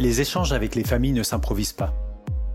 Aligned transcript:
Les 0.00 0.20
échanges 0.20 0.52
avec 0.52 0.76
les 0.76 0.84
familles 0.84 1.12
ne 1.12 1.24
s'improvisent 1.24 1.72
pas. 1.72 1.92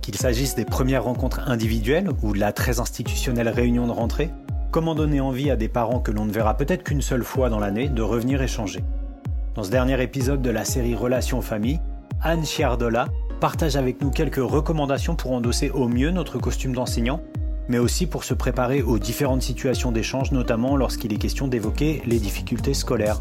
Qu'il 0.01 0.15
s'agisse 0.15 0.55
des 0.55 0.63
premières 0.63 1.03
rencontres 1.03 1.41
individuelles 1.49 2.09
ou 2.21 2.31
de 2.31 2.39
la 2.39 2.53
très 2.53 2.79
institutionnelle 2.79 3.49
réunion 3.49 3.85
de 3.85 3.91
rentrée, 3.91 4.29
comment 4.71 4.95
donner 4.95 5.19
envie 5.19 5.51
à 5.51 5.57
des 5.57 5.67
parents 5.67 5.99
que 5.99 6.11
l'on 6.11 6.23
ne 6.23 6.31
verra 6.31 6.55
peut-être 6.55 6.83
qu'une 6.83 7.01
seule 7.01 7.25
fois 7.25 7.49
dans 7.49 7.59
l'année 7.59 7.89
de 7.89 8.01
revenir 8.01 8.41
échanger? 8.41 8.81
Dans 9.55 9.63
ce 9.63 9.71
dernier 9.71 10.01
épisode 10.01 10.41
de 10.41 10.49
la 10.49 10.63
série 10.63 10.95
Relations 10.95 11.41
famille, 11.41 11.81
Anne 12.21 12.45
Chiardola 12.45 13.09
partage 13.41 13.75
avec 13.75 14.01
nous 14.01 14.09
quelques 14.09 14.37
recommandations 14.37 15.17
pour 15.17 15.33
endosser 15.33 15.69
au 15.69 15.89
mieux 15.89 16.11
notre 16.11 16.39
costume 16.39 16.73
d'enseignant, 16.73 17.21
mais 17.67 17.77
aussi 17.77 18.07
pour 18.07 18.23
se 18.23 18.33
préparer 18.33 18.81
aux 18.81 18.99
différentes 18.99 19.41
situations 19.41 19.91
d'échange, 19.91 20.31
notamment 20.31 20.77
lorsqu'il 20.77 21.11
est 21.11 21.17
question 21.17 21.49
d'évoquer 21.49 22.01
les 22.05 22.19
difficultés 22.19 22.73
scolaires. 22.73 23.19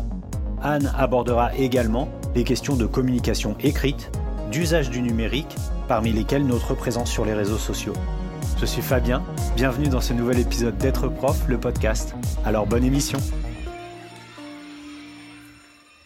Anne 0.62 0.92
abordera 0.96 1.54
également 1.56 2.08
les 2.34 2.44
questions 2.44 2.76
de 2.76 2.86
communication 2.86 3.56
écrite, 3.60 4.10
d'usage 4.50 4.90
du 4.90 5.02
numérique, 5.02 5.56
parmi 5.88 6.12
lesquelles 6.12 6.46
notre 6.46 6.74
présence 6.74 7.10
sur 7.10 7.24
les 7.24 7.34
réseaux 7.34 7.58
sociaux. 7.58 7.94
Je 8.58 8.66
suis 8.66 8.82
Fabien, 8.82 9.22
bienvenue 9.56 9.88
dans 9.88 10.00
ce 10.00 10.12
nouvel 10.12 10.38
épisode 10.38 10.78
d'être 10.78 11.08
prof, 11.08 11.48
le 11.48 11.58
podcast. 11.58 12.14
Alors 12.44 12.66
bonne 12.66 12.84
émission 12.84 13.18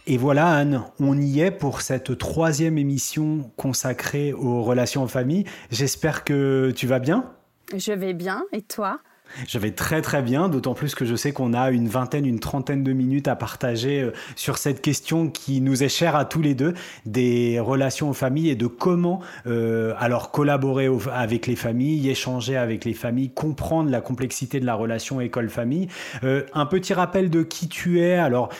et 0.08 0.18
voilà 0.18 0.46
Anne, 0.46 0.84
on 1.00 1.20
y 1.20 1.40
est 1.40 1.50
pour 1.50 1.80
cette 1.80 2.16
troisième 2.16 2.78
émission 2.78 3.50
consacrée 3.56 4.32
aux 4.32 4.62
relations 4.62 5.02
en 5.02 5.08
famille. 5.08 5.44
J'espère 5.72 6.22
que 6.22 6.72
tu 6.76 6.86
vas 6.86 7.00
bien. 7.00 7.32
Je 7.74 7.90
vais 7.90 8.14
bien, 8.14 8.44
et 8.52 8.62
toi? 8.62 9.00
Je 9.46 9.58
vais 9.58 9.70
très 9.70 10.02
très 10.02 10.22
bien, 10.22 10.48
d'autant 10.48 10.74
plus 10.74 10.94
que 10.94 11.04
je 11.04 11.14
sais 11.14 11.32
qu'on 11.32 11.52
a 11.52 11.70
une 11.70 11.88
vingtaine, 11.88 12.26
une 12.26 12.40
trentaine 12.40 12.82
de 12.82 12.92
minutes 12.92 13.28
à 13.28 13.36
partager 13.36 14.02
euh, 14.02 14.12
sur 14.34 14.58
cette 14.58 14.80
question 14.80 15.28
qui 15.28 15.60
nous 15.60 15.82
est 15.82 15.88
chère 15.88 16.16
à 16.16 16.24
tous 16.24 16.40
les 16.40 16.54
deux, 16.54 16.74
des 17.04 17.60
relations 17.60 18.10
aux 18.10 18.14
familles 18.14 18.50
et 18.50 18.56
de 18.56 18.66
comment 18.66 19.20
euh, 19.46 19.94
alors 19.98 20.30
collaborer 20.30 20.88
avec 21.12 21.46
les 21.46 21.56
familles, 21.56 22.08
échanger 22.08 22.56
avec 22.56 22.84
les 22.84 22.94
familles, 22.94 23.30
comprendre 23.30 23.90
la 23.90 24.00
complexité 24.00 24.60
de 24.60 24.66
la 24.66 24.74
relation 24.74 25.20
école-famille. 25.20 25.88
Euh, 26.24 26.44
un 26.54 26.66
petit 26.66 26.94
rappel 26.94 27.30
de 27.30 27.42
qui 27.42 27.68
tu 27.68 28.00
es. 28.00 28.14
Alors, 28.14 28.50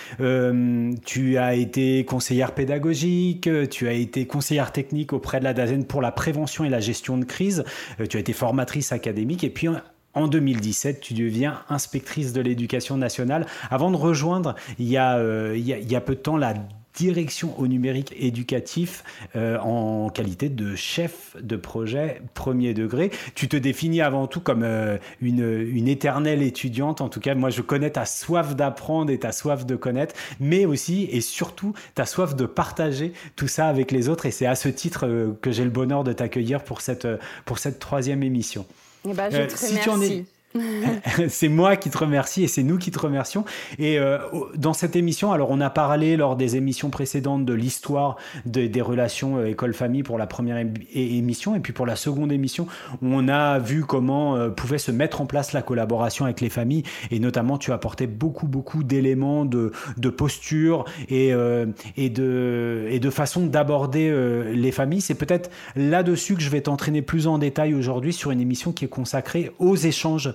tu 1.04 1.38
as 1.38 1.54
été 1.54 2.04
conseillère 2.04 2.52
pédagogique, 2.52 3.48
tu 3.70 3.88
as 3.88 3.92
été 3.92 4.26
conseillère 4.26 4.72
technique 4.72 5.12
auprès 5.12 5.38
de 5.38 5.44
la 5.44 5.54
DAZEN 5.54 5.84
pour 5.84 6.02
la 6.02 6.12
prévention 6.12 6.64
et 6.64 6.68
la 6.68 6.80
gestion 6.80 7.18
de 7.18 7.24
crise, 7.24 7.64
tu 8.08 8.16
as 8.16 8.20
été 8.20 8.32
formatrice 8.32 8.92
académique 8.92 9.44
et 9.44 9.50
puis 9.50 9.68
en 10.16 10.28
2017, 10.28 11.00
tu 11.00 11.14
deviens 11.14 11.60
inspectrice 11.68 12.32
de 12.32 12.40
l'éducation 12.40 12.96
nationale 12.96 13.46
avant 13.70 13.90
de 13.90 13.96
rejoindre, 13.96 14.56
il 14.78 14.88
y 14.88 14.96
a, 14.96 15.18
euh, 15.18 15.54
il 15.56 15.66
y 15.66 15.94
a, 15.94 16.00
peu 16.00 16.14
de 16.14 16.20
temps, 16.20 16.38
la 16.38 16.54
direction 16.94 17.52
au 17.60 17.66
numérique 17.66 18.14
éducatif 18.18 19.04
euh, 19.36 19.58
en 19.58 20.08
qualité 20.08 20.48
de 20.48 20.74
chef 20.74 21.36
de 21.38 21.56
projet 21.56 22.22
premier 22.32 22.72
degré. 22.72 23.10
Tu 23.34 23.46
te 23.48 23.58
définis 23.58 24.00
avant 24.00 24.26
tout 24.26 24.40
comme 24.40 24.62
euh, 24.62 24.96
une, 25.20 25.44
une, 25.46 25.86
éternelle 25.86 26.40
étudiante. 26.40 27.02
En 27.02 27.10
tout 27.10 27.20
cas, 27.20 27.34
moi, 27.34 27.50
je 27.50 27.60
connais 27.60 27.90
ta 27.90 28.06
soif 28.06 28.56
d'apprendre 28.56 29.10
et 29.10 29.18
ta 29.18 29.32
soif 29.32 29.66
de 29.66 29.76
connaître, 29.76 30.14
mais 30.40 30.64
aussi 30.64 31.08
et 31.12 31.20
surtout 31.20 31.74
ta 31.94 32.06
soif 32.06 32.34
de 32.34 32.46
partager 32.46 33.12
tout 33.36 33.48
ça 33.48 33.68
avec 33.68 33.92
les 33.92 34.08
autres. 34.08 34.24
Et 34.24 34.30
c'est 34.30 34.46
à 34.46 34.54
ce 34.54 34.70
titre 34.70 35.36
que 35.42 35.50
j'ai 35.50 35.64
le 35.64 35.70
bonheur 35.70 36.04
de 36.04 36.14
t'accueillir 36.14 36.64
pour 36.64 36.80
cette, 36.80 37.06
pour 37.44 37.58
cette 37.58 37.78
troisième 37.78 38.22
émission. 38.22 38.64
Eh 39.08 39.14
ben, 39.14 39.30
je 39.30 39.36
euh, 39.36 39.46
te 39.46 39.56
si 39.56 39.78
remercie. 39.88 40.26
c'est 41.28 41.48
moi 41.48 41.76
qui 41.76 41.90
te 41.90 41.98
remercie 41.98 42.44
et 42.44 42.48
c'est 42.48 42.62
nous 42.62 42.78
qui 42.78 42.90
te 42.90 42.98
remercions. 42.98 43.44
Et 43.78 43.98
euh, 43.98 44.18
dans 44.56 44.72
cette 44.72 44.96
émission, 44.96 45.32
alors 45.32 45.50
on 45.50 45.60
a 45.60 45.70
parlé 45.70 46.16
lors 46.16 46.36
des 46.36 46.56
émissions 46.56 46.90
précédentes 46.90 47.44
de 47.44 47.52
l'histoire 47.52 48.16
des 48.44 48.80
relations 48.80 49.38
euh, 49.38 49.46
école-famille 49.46 50.02
pour 50.02 50.18
la 50.18 50.26
première 50.26 50.64
émission 50.94 51.54
et 51.54 51.60
puis 51.60 51.72
pour 51.72 51.86
la 51.86 51.96
seconde 51.96 52.32
émission, 52.32 52.66
on 53.02 53.28
a 53.28 53.58
vu 53.58 53.84
comment 53.84 54.36
euh, 54.36 54.50
pouvait 54.50 54.78
se 54.78 54.90
mettre 54.90 55.20
en 55.20 55.26
place 55.26 55.52
la 55.52 55.62
collaboration 55.62 56.24
avec 56.24 56.40
les 56.40 56.50
familles 56.50 56.82
et 57.10 57.18
notamment 57.18 57.58
tu 57.58 57.72
apportais 57.72 58.06
beaucoup 58.06 58.46
beaucoup 58.46 58.84
d'éléments 58.84 59.44
de, 59.44 59.72
de, 59.96 60.08
posture 60.08 60.84
et, 61.08 61.32
de, 61.32 62.86
et 62.88 63.00
de 63.00 63.10
façon 63.10 63.46
d'aborder 63.46 64.12
les 64.52 64.72
familles. 64.72 65.00
C'est 65.00 65.14
peut-être 65.14 65.50
là-dessus 65.74 66.34
que 66.34 66.40
je 66.40 66.50
vais 66.50 66.60
t'entraîner 66.60 67.02
plus 67.02 67.26
en 67.26 67.38
détail 67.38 67.74
aujourd'hui 67.74 68.12
sur 68.12 68.30
une 68.30 68.40
émission 68.40 68.72
qui 68.72 68.84
est 68.84 68.88
consacrée 68.88 69.52
aux 69.58 69.76
échanges 69.76 70.34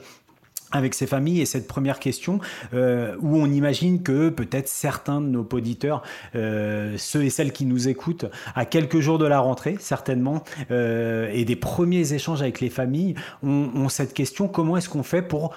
avec 0.71 0.93
ces 0.93 1.07
familles 1.07 1.41
et 1.41 1.45
cette 1.45 1.67
première 1.67 1.99
question 1.99 2.39
euh, 2.73 3.15
où 3.21 3.37
on 3.37 3.47
imagine 3.47 4.01
que 4.01 4.29
peut-être 4.29 4.67
certains 4.67 5.21
de 5.21 5.27
nos 5.27 5.47
auditeurs, 5.51 6.03
euh, 6.35 6.95
ceux 6.97 7.23
et 7.23 7.29
celles 7.29 7.51
qui 7.51 7.65
nous 7.65 7.87
écoutent 7.87 8.25
à 8.55 8.65
quelques 8.65 8.99
jours 8.99 9.19
de 9.19 9.25
la 9.25 9.39
rentrée 9.39 9.77
certainement 9.79 10.43
euh, 10.71 11.29
et 11.33 11.45
des 11.45 11.55
premiers 11.55 12.13
échanges 12.13 12.41
avec 12.41 12.61
les 12.61 12.69
familles 12.69 13.15
ont, 13.43 13.89
cette 13.89 14.13
question 14.13 14.47
comment 14.47 14.77
est-ce 14.77 14.89
qu'on 14.89 15.03
fait 15.03 15.21
pour 15.21 15.55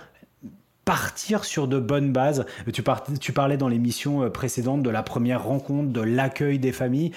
partir 0.85 1.45
sur 1.45 1.69
de 1.69 1.79
bonnes 1.79 2.13
bases? 2.13 2.45
Tu 3.21 3.33
parlais 3.33 3.57
dans 3.57 3.69
l'émission 3.69 4.29
précédente 4.31 4.83
de 4.83 4.91
la 4.91 5.03
première 5.03 5.45
rencontre, 5.45 5.91
de 5.91 6.01
l'accueil 6.01 6.59
des 6.59 6.73
familles. 6.73 7.13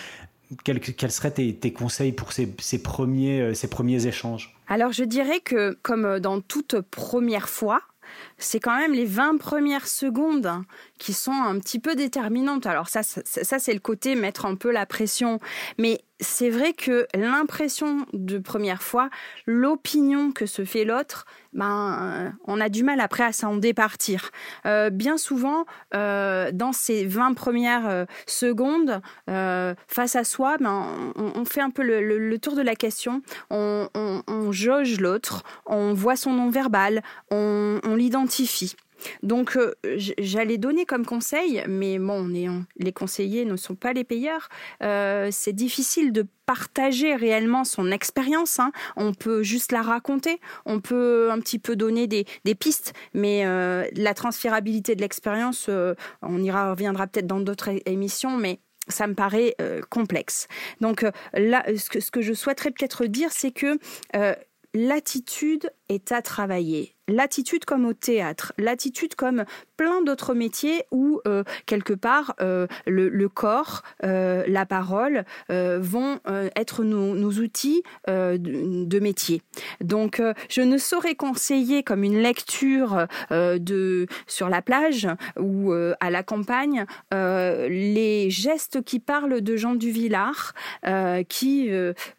Quels, 0.63 1.11
seraient 1.11 1.31
tes, 1.31 1.73
conseils 1.73 2.11
pour 2.11 2.31
ces, 2.31 2.47
premiers, 2.81 3.53
ces 3.53 3.67
premiers 3.67 4.07
échanges? 4.07 4.55
Alors 4.67 4.91
je 4.91 5.03
dirais 5.03 5.39
que 5.39 5.77
comme 5.81 6.19
dans 6.19 6.41
toute 6.41 6.81
première 6.81 7.49
fois, 7.49 7.81
c'est 8.37 8.59
quand 8.59 8.77
même 8.77 8.93
les 8.93 9.05
20 9.05 9.37
premières 9.37 9.87
secondes 9.87 10.51
qui 10.97 11.13
sont 11.13 11.31
un 11.31 11.59
petit 11.59 11.79
peu 11.79 11.95
déterminantes. 11.95 12.65
Alors 12.65 12.89
ça, 12.89 13.01
ça, 13.03 13.59
c'est 13.59 13.73
le 13.73 13.79
côté 13.79 14.15
mettre 14.15 14.45
un 14.45 14.55
peu 14.55 14.71
la 14.71 14.85
pression. 14.85 15.39
Mais 15.77 16.01
c'est 16.19 16.49
vrai 16.49 16.73
que 16.73 17.07
l'impression 17.13 18.05
de 18.13 18.39
première 18.39 18.81
fois, 18.81 19.09
l'opinion 19.45 20.31
que 20.31 20.45
se 20.45 20.65
fait 20.65 20.83
l'autre, 20.83 21.25
ben, 21.53 21.97
euh, 22.01 22.29
on 22.45 22.59
a 22.59 22.69
du 22.69 22.83
mal 22.83 22.99
après 22.99 23.23
à 23.23 23.31
s'en 23.31 23.55
départir. 23.55 24.31
Euh, 24.65 24.89
bien 24.89 25.17
souvent, 25.17 25.65
euh, 25.93 26.51
dans 26.51 26.71
ces 26.71 27.05
20 27.05 27.33
premières 27.33 28.05
secondes, 28.25 29.01
face 29.87 30.15
à 30.15 30.23
soi, 30.23 30.57
ben, 30.57 31.13
on, 31.15 31.45
fait 31.45 31.61
un 31.61 31.69
peu 31.69 31.83
le, 31.83 32.37
tour 32.37 32.55
de 32.55 32.61
la 32.61 32.75
question, 32.75 33.21
on, 33.49 33.87
on 33.95 34.51
jauge 34.51 34.99
l'autre, 34.99 35.43
on 35.65 35.93
voit 35.93 36.15
son 36.15 36.33
nom 36.33 36.49
verbal, 36.49 37.01
on 37.31 37.95
l'identifie. 37.95 38.75
Donc, 39.23 39.55
euh, 39.55 39.73
j'allais 40.17 40.57
donner 40.57 40.85
comme 40.85 41.05
conseil, 41.05 41.63
mais 41.67 41.99
bon, 41.99 42.27
les 42.77 42.93
conseillers 42.93 43.45
ne 43.45 43.55
sont 43.55 43.75
pas 43.75 43.93
les 43.93 44.03
payeurs. 44.03 44.49
Euh, 44.83 45.29
c'est 45.31 45.53
difficile 45.53 46.11
de 46.11 46.25
partager 46.45 47.15
réellement 47.15 47.63
son 47.63 47.91
expérience. 47.91 48.59
Hein. 48.59 48.71
On 48.95 49.13
peut 49.13 49.43
juste 49.43 49.71
la 49.71 49.81
raconter, 49.81 50.39
on 50.65 50.79
peut 50.79 51.29
un 51.31 51.39
petit 51.39 51.59
peu 51.59 51.75
donner 51.75 52.07
des, 52.07 52.25
pistes, 52.55 52.93
mais 53.13 53.45
euh, 53.45 53.85
la 53.95 54.13
transférabilité 54.13 54.95
de 54.95 55.01
l'expérience, 55.01 55.69
on 56.21 56.43
ira 56.43 56.71
reviendra 56.71 57.07
peut-être 57.07 57.27
dans 57.27 57.39
d'autres 57.39 57.69
émissions, 57.85 58.37
mais 58.37 58.59
ça 58.87 59.07
me 59.07 59.13
paraît 59.13 59.55
complexe. 59.89 60.47
Donc 60.79 61.05
là, 61.33 61.65
ce 61.75 61.89
que, 61.89 61.99
ce 61.99 62.11
que 62.11 62.21
je 62.21 62.33
souhaiterais 62.33 62.71
peut-être 62.71 63.05
dire, 63.05 63.29
c'est 63.31 63.51
que 63.51 63.77
l'attitude 64.73 65.69
est 65.89 66.11
à 66.11 66.21
travailler 66.21 66.97
l'attitude 67.07 67.65
comme 67.65 67.85
au 67.85 67.93
théâtre, 67.93 68.53
l'attitude 68.57 69.15
comme 69.15 69.45
plein 69.77 70.01
d'autres 70.01 70.33
métiers 70.33 70.83
où 70.91 71.21
euh, 71.27 71.43
quelque 71.65 71.93
part 71.93 72.35
euh, 72.41 72.67
le, 72.85 73.27
corps, 73.27 73.83
euh, 74.03 74.43
la 74.47 74.65
parole 74.65 75.23
vont 75.49 76.19
être 76.55 76.83
nos, 76.83 77.31
outils 77.31 77.83
de, 78.07 78.99
métier. 78.99 79.41
Donc 79.81 80.21
je 80.49 80.61
ne 80.61 80.77
saurais 80.77 81.15
conseiller 81.15 81.83
comme 81.83 82.03
une 82.03 82.21
lecture 82.21 83.07
de 83.31 84.07
sur 84.25 84.49
la 84.49 84.61
plage 84.61 85.07
ou 85.39 85.71
à 85.71 86.09
la 86.09 86.23
campagne 86.23 86.85
les 87.11 88.29
gestes 88.29 88.83
qui 88.83 88.99
parlent 88.99 89.41
de 89.41 89.55
Jean 89.55 89.75
Duvillard, 89.75 90.53
qui 91.29 91.69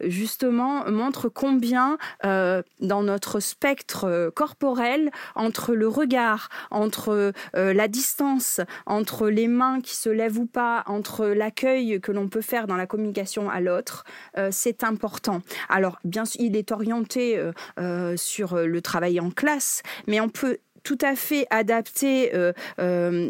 justement 0.01 0.89
montrent 0.89 1.29
combien 1.29 1.97
dans 2.23 3.03
notre 3.03 3.39
spectre 3.59 4.31
corporel 4.35 5.11
entre 5.35 5.75
le 5.75 5.89
regard, 5.89 6.47
entre 6.71 7.33
euh, 7.57 7.73
la 7.73 7.89
distance, 7.89 8.61
entre 8.85 9.27
les 9.27 9.49
mains 9.49 9.81
qui 9.81 9.97
se 9.97 10.07
lèvent 10.07 10.37
ou 10.37 10.45
pas, 10.45 10.83
entre 10.85 11.25
l'accueil 11.25 11.99
que 11.99 12.13
l'on 12.13 12.29
peut 12.29 12.39
faire 12.39 12.67
dans 12.67 12.77
la 12.77 12.87
communication 12.87 13.49
à 13.49 13.59
l'autre, 13.59 14.05
euh, 14.37 14.47
c'est 14.49 14.85
important. 14.85 15.41
Alors, 15.67 15.99
bien 16.05 16.23
sûr, 16.23 16.39
il 16.39 16.55
est 16.55 16.71
orienté 16.71 17.37
euh, 17.79 18.15
sur 18.15 18.55
le 18.55 18.81
travail 18.81 19.19
en 19.19 19.29
classe, 19.29 19.81
mais 20.07 20.21
on 20.21 20.29
peut 20.29 20.59
tout 20.83 20.97
à 21.01 21.15
fait 21.15 21.45
adapter 21.49 22.31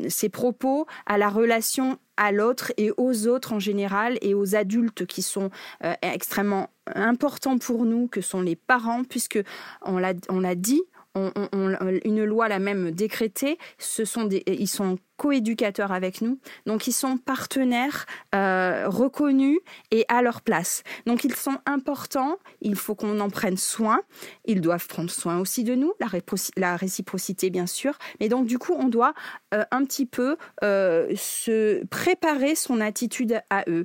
ses 0.10 0.30
propos 0.30 0.86
à 1.06 1.18
la 1.18 1.30
relation 1.30 1.98
à 2.18 2.31
l'autre 2.31 2.74
et 2.78 2.92
aux 2.98 3.28
autres 3.28 3.54
en 3.54 3.60
général 3.60 4.18
et 4.22 4.34
aux 4.34 4.56
adultes 4.56 5.06
qui 5.06 5.22
sont 5.22 5.50
extrêmement 6.01 6.69
importants 6.96 7.57
pour 7.57 7.86
nous, 7.86 8.07
que 8.07 8.22
sont 8.22 8.42
les 8.42 8.56
parents, 8.56 9.04
puisque 9.04 9.40
on 9.84 9.98
l'a 10.00 10.56
dit, 10.56 10.81
une 11.16 12.24
loi 12.24 12.48
l'a 12.48 12.60
même 12.60 12.92
décrété, 12.92 13.57
ce 13.78 14.06
sont 14.06 14.30
ils 14.30 14.68
sont 14.68 14.98
coéducateurs 15.19 15.92
avec 15.92 16.21
nous. 16.21 16.39
Donc 16.66 16.88
ils 16.88 16.94
sont 16.94 17.18
partenaires 17.18 18.06
euh, 18.33 18.86
reconnus 18.88 19.60
et 19.92 20.06
à 20.07 20.21
leur 20.21 20.42
place. 20.42 20.83
Donc 21.06 21.25
ils 21.25 21.36
sont 21.36 21.57
importants, 21.66 22.38
il 22.62 22.75
faut 22.75 22.95
qu'on 22.95 23.19
en 23.19 23.30
prenne 23.30 23.57
soin. 23.57 24.00
Ils 24.45 24.62
doivent 24.62 24.88
prendre 24.88 25.12
soin 25.12 25.39
aussi 25.39 25.66
de 25.66 25.75
nous, 25.75 25.92
la, 26.56 26.75
réciprocité 26.77 27.50
bien 27.50 27.68
sûr. 27.68 27.98
Mais 28.21 28.30
donc 28.30 28.48
du 28.48 28.57
coup, 28.57 28.74
on 28.77 28.88
doit 28.88 29.13
euh, 29.54 29.66
un 29.71 29.83
petit 29.83 30.06
peu 30.06 30.38
euh, 30.63 31.12
se 31.18 31.86
préparer 31.88 32.56
son 32.56 32.80
attitude 32.80 33.42
à 33.50 33.65
eux. 33.68 33.83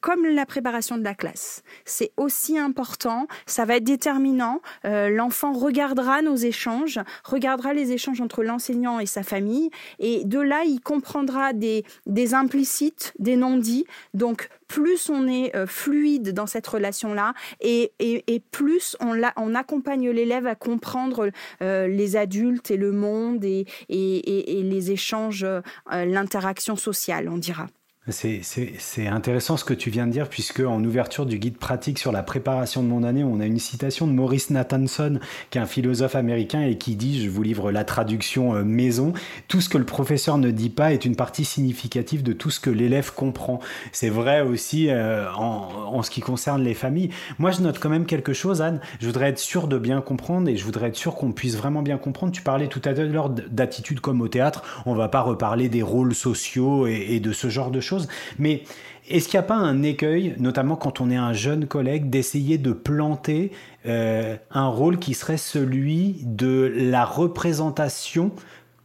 comme 0.00 0.24
la 0.24 0.46
préparation 0.46 0.96
de 0.96 1.04
la 1.04 1.14
classe. 1.14 1.62
C'est 1.84 2.12
aussi 2.16 2.56
important, 2.56 3.26
ça 3.44 3.66
va 3.66 3.76
être 3.76 3.84
déterminant. 3.84 4.62
L'enfant 4.84 5.52
regardera 5.52 6.22
nos 6.22 6.36
échanges, 6.36 6.98
regardera 7.24 7.74
les 7.74 7.92
échanges 7.92 8.22
entre 8.22 8.42
l'enseignant 8.42 9.00
et 9.00 9.06
sa 9.06 9.22
famille 9.22 9.70
et 9.98 10.24
de 10.30 10.38
là, 10.38 10.62
il 10.64 10.80
comprendra 10.80 11.52
des, 11.52 11.84
des 12.06 12.34
implicites, 12.34 13.12
des 13.18 13.36
non-dits. 13.36 13.84
Donc, 14.14 14.48
plus 14.68 15.10
on 15.10 15.26
est 15.26 15.54
euh, 15.56 15.66
fluide 15.66 16.32
dans 16.32 16.46
cette 16.46 16.66
relation-là 16.66 17.34
et, 17.60 17.92
et, 17.98 18.40
plus 18.52 18.96
on, 19.00 19.20
on 19.36 19.54
accompagne 19.54 20.08
l'élève 20.10 20.46
à 20.46 20.54
comprendre 20.54 21.30
euh, 21.62 21.88
les 21.88 22.16
adultes 22.16 22.70
et 22.70 22.76
le 22.76 22.92
monde 22.92 23.44
et, 23.44 23.66
et 23.88 24.62
les 24.62 24.92
échanges, 24.92 25.42
euh, 25.44 25.60
l'interaction 25.90 26.76
sociale, 26.76 27.28
on 27.28 27.36
dira. 27.36 27.66
C'est 28.10 29.06
intéressant 29.06 29.56
ce 29.56 29.64
que 29.64 29.74
tu 29.74 29.90
viens 29.90 30.06
de 30.06 30.12
dire, 30.12 30.28
puisque 30.28 30.60
en 30.60 30.82
ouverture 30.84 31.26
du 31.26 31.38
guide 31.38 31.56
pratique 31.56 31.98
sur 31.98 32.12
la 32.12 32.22
préparation 32.22 32.82
de 32.82 32.88
mon 32.88 33.02
année, 33.02 33.24
on 33.24 33.40
a 33.40 33.46
une 33.46 33.58
citation 33.58 34.06
de 34.06 34.12
Maurice 34.12 34.50
Nathanson, 34.50 35.18
qui 35.50 35.58
est 35.58 35.60
un 35.60 35.66
philosophe 35.66 36.14
américain 36.14 36.62
et 36.62 36.76
qui 36.78 36.96
dit, 36.96 37.22
je 37.22 37.30
vous 37.30 37.42
livre 37.42 37.70
la 37.70 37.84
traduction 37.84 38.54
euh, 38.54 38.64
maison, 38.64 39.12
tout 39.48 39.60
ce 39.60 39.68
que 39.68 39.78
le 39.78 39.84
professeur 39.84 40.38
ne 40.38 40.50
dit 40.50 40.70
pas 40.70 40.92
est 40.92 41.04
une 41.04 41.16
partie 41.16 41.44
significative 41.44 42.22
de 42.22 42.32
tout 42.32 42.50
ce 42.50 42.60
que 42.60 42.70
l'élève 42.70 43.12
comprend. 43.14 43.60
C'est 43.92 44.08
vrai 44.08 44.40
aussi 44.40 44.88
euh, 44.90 45.30
en, 45.34 46.02
ce 46.02 46.10
qui 46.10 46.20
concerne 46.20 46.62
les 46.62 46.74
familles. 46.74 47.10
Moi, 47.38 47.50
je 47.50 47.60
note 47.60 47.78
quand 47.78 47.90
même 47.90 48.06
quelque 48.06 48.32
chose, 48.32 48.62
Anne. 48.62 48.80
Je 49.00 49.06
voudrais 49.06 49.28
être 49.28 49.38
sûr 49.38 49.68
de 49.68 49.78
bien 49.78 50.00
comprendre 50.00 50.48
et 50.48 50.56
je 50.56 50.64
voudrais 50.64 50.88
être 50.88 50.96
sûr 50.96 51.14
qu'on 51.14 51.32
puisse 51.32 51.56
vraiment 51.56 51.82
bien 51.82 51.98
comprendre. 51.98 52.32
Tu 52.32 52.42
parlais 52.42 52.68
tout 52.68 52.82
à 52.84 52.92
l'heure 52.92 53.30
d'attitudes 53.30 54.00
comme 54.00 54.20
au 54.20 54.28
théâtre. 54.28 54.62
On 54.86 54.94
va 54.94 55.08
pas 55.08 55.20
reparler 55.20 55.68
des 55.68 55.82
rôles 55.82 56.14
sociaux 56.14 56.86
et 56.86 57.20
de 57.20 57.32
ce 57.32 57.48
genre 57.48 57.70
de 57.70 57.80
choses 57.80 57.99
mais 58.38 58.62
est-ce 59.08 59.28
qu'il 59.28 59.38
n'y 59.38 59.44
a 59.44 59.48
pas 59.48 59.56
un 59.56 59.82
écueil, 59.82 60.34
notamment 60.38 60.76
quand 60.76 61.00
on 61.00 61.10
est 61.10 61.16
un 61.16 61.32
jeune 61.32 61.66
collègue, 61.66 62.10
d'essayer 62.10 62.58
de 62.58 62.72
planter 62.72 63.50
euh, 63.86 64.36
un 64.52 64.68
rôle 64.68 64.98
qui 64.98 65.14
serait 65.14 65.36
celui 65.36 66.20
de 66.22 66.72
la 66.76 67.04
représentation, 67.04 68.30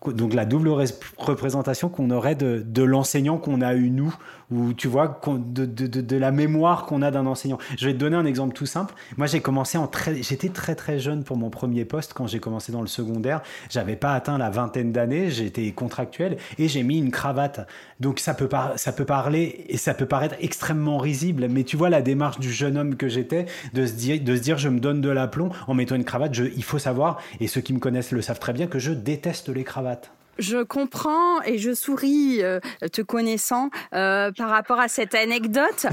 donc 0.08 0.34
la 0.34 0.46
double 0.46 0.70
représentation 1.18 1.90
qu'on 1.90 2.10
aurait 2.12 2.36
de, 2.36 2.64
de 2.66 2.84
l'enseignant 2.84 3.38
qu'on 3.38 3.62
a 3.62 3.76
eu 3.76 3.90
nous 3.90 4.16
ou 4.52 4.74
tu 4.74 4.88
vois, 4.88 5.20
de, 5.28 6.16
la 6.16 6.32
mémoire 6.32 6.86
qu'on 6.86 7.02
a 7.02 7.12
d'un 7.12 7.26
enseignant. 7.26 7.58
Je 7.78 7.88
vais 7.88 7.94
te 7.94 7.98
donner 7.98 8.16
un 8.16 8.26
exemple 8.26 8.54
tout 8.54 8.66
simple. 8.66 8.94
Moi, 9.18 9.28
j'ai 9.28 9.42
commencé 9.42 9.78
en 9.78 9.88
très, 9.88 10.22
j'étais 10.22 10.50
très 10.50 10.76
très 10.76 11.00
jeune 11.00 11.24
pour 11.24 11.38
mon 11.38 11.50
premier 11.50 11.86
poste 11.86 12.14
quand 12.14 12.28
j'ai 12.28 12.40
commencé 12.40 12.72
dans 12.72 12.82
le 12.82 12.88
secondaire. 12.88 13.42
J'avais 13.70 13.96
pas 13.96 14.14
atteint 14.14 14.38
la 14.38 14.50
vingtaine 14.50 14.92
d'années, 14.92 15.30
j'étais 15.30 15.72
contractuel 15.72 16.38
et 16.58 16.68
j'ai 16.68 16.84
mis 16.84 16.98
une 16.98 17.12
cravate. 17.12 17.68
Donc 18.00 18.20
ça 18.20 18.34
peut, 18.34 18.48
parler 18.48 19.66
et 19.70 19.78
ça 19.78 19.94
peut 19.94 20.06
paraître 20.06 20.36
extrêmement 20.40 20.98
risible, 20.98 21.48
mais 21.50 21.64
tu 21.64 21.78
vois 21.78 21.90
la 21.90 22.02
démarche 22.02 22.40
du 22.40 22.52
jeune 22.52 22.78
homme 22.78 22.96
que 22.96 23.08
j'étais 23.08 23.46
de 23.74 23.86
se 23.86 23.94
dire, 23.94 24.58
je 24.58 24.70
me 24.70 24.80
donne 24.80 25.02
de 25.02 25.10
l'aplomb 25.10 25.50
en 25.68 25.74
mettant 25.74 25.96
une 25.96 26.04
cravate. 26.04 26.38
Il 26.38 26.64
faut 26.64 26.80
savoir, 26.80 27.20
et 27.40 27.48
ceux 27.48 27.62
qui 27.62 27.74
me 27.74 27.80
connaissent 27.80 28.12
le 28.12 28.22
savent 28.22 28.40
très 28.40 28.54
bien, 28.54 28.68
que 28.68 28.80
je 28.80 28.92
déteste 28.92 29.50
les 29.50 29.64
cravates. 29.64 30.12
Je 30.38 30.64
comprends 30.64 31.42
et 31.44 31.58
je 31.58 31.74
souris, 31.74 32.44
euh, 32.44 32.60
te 32.92 33.02
connaissant, 33.02 33.70
euh, 33.94 34.32
par 34.32 34.50
rapport 34.50 34.80
à 34.80 34.88
cette 34.88 35.16
anecdote. 35.16 35.86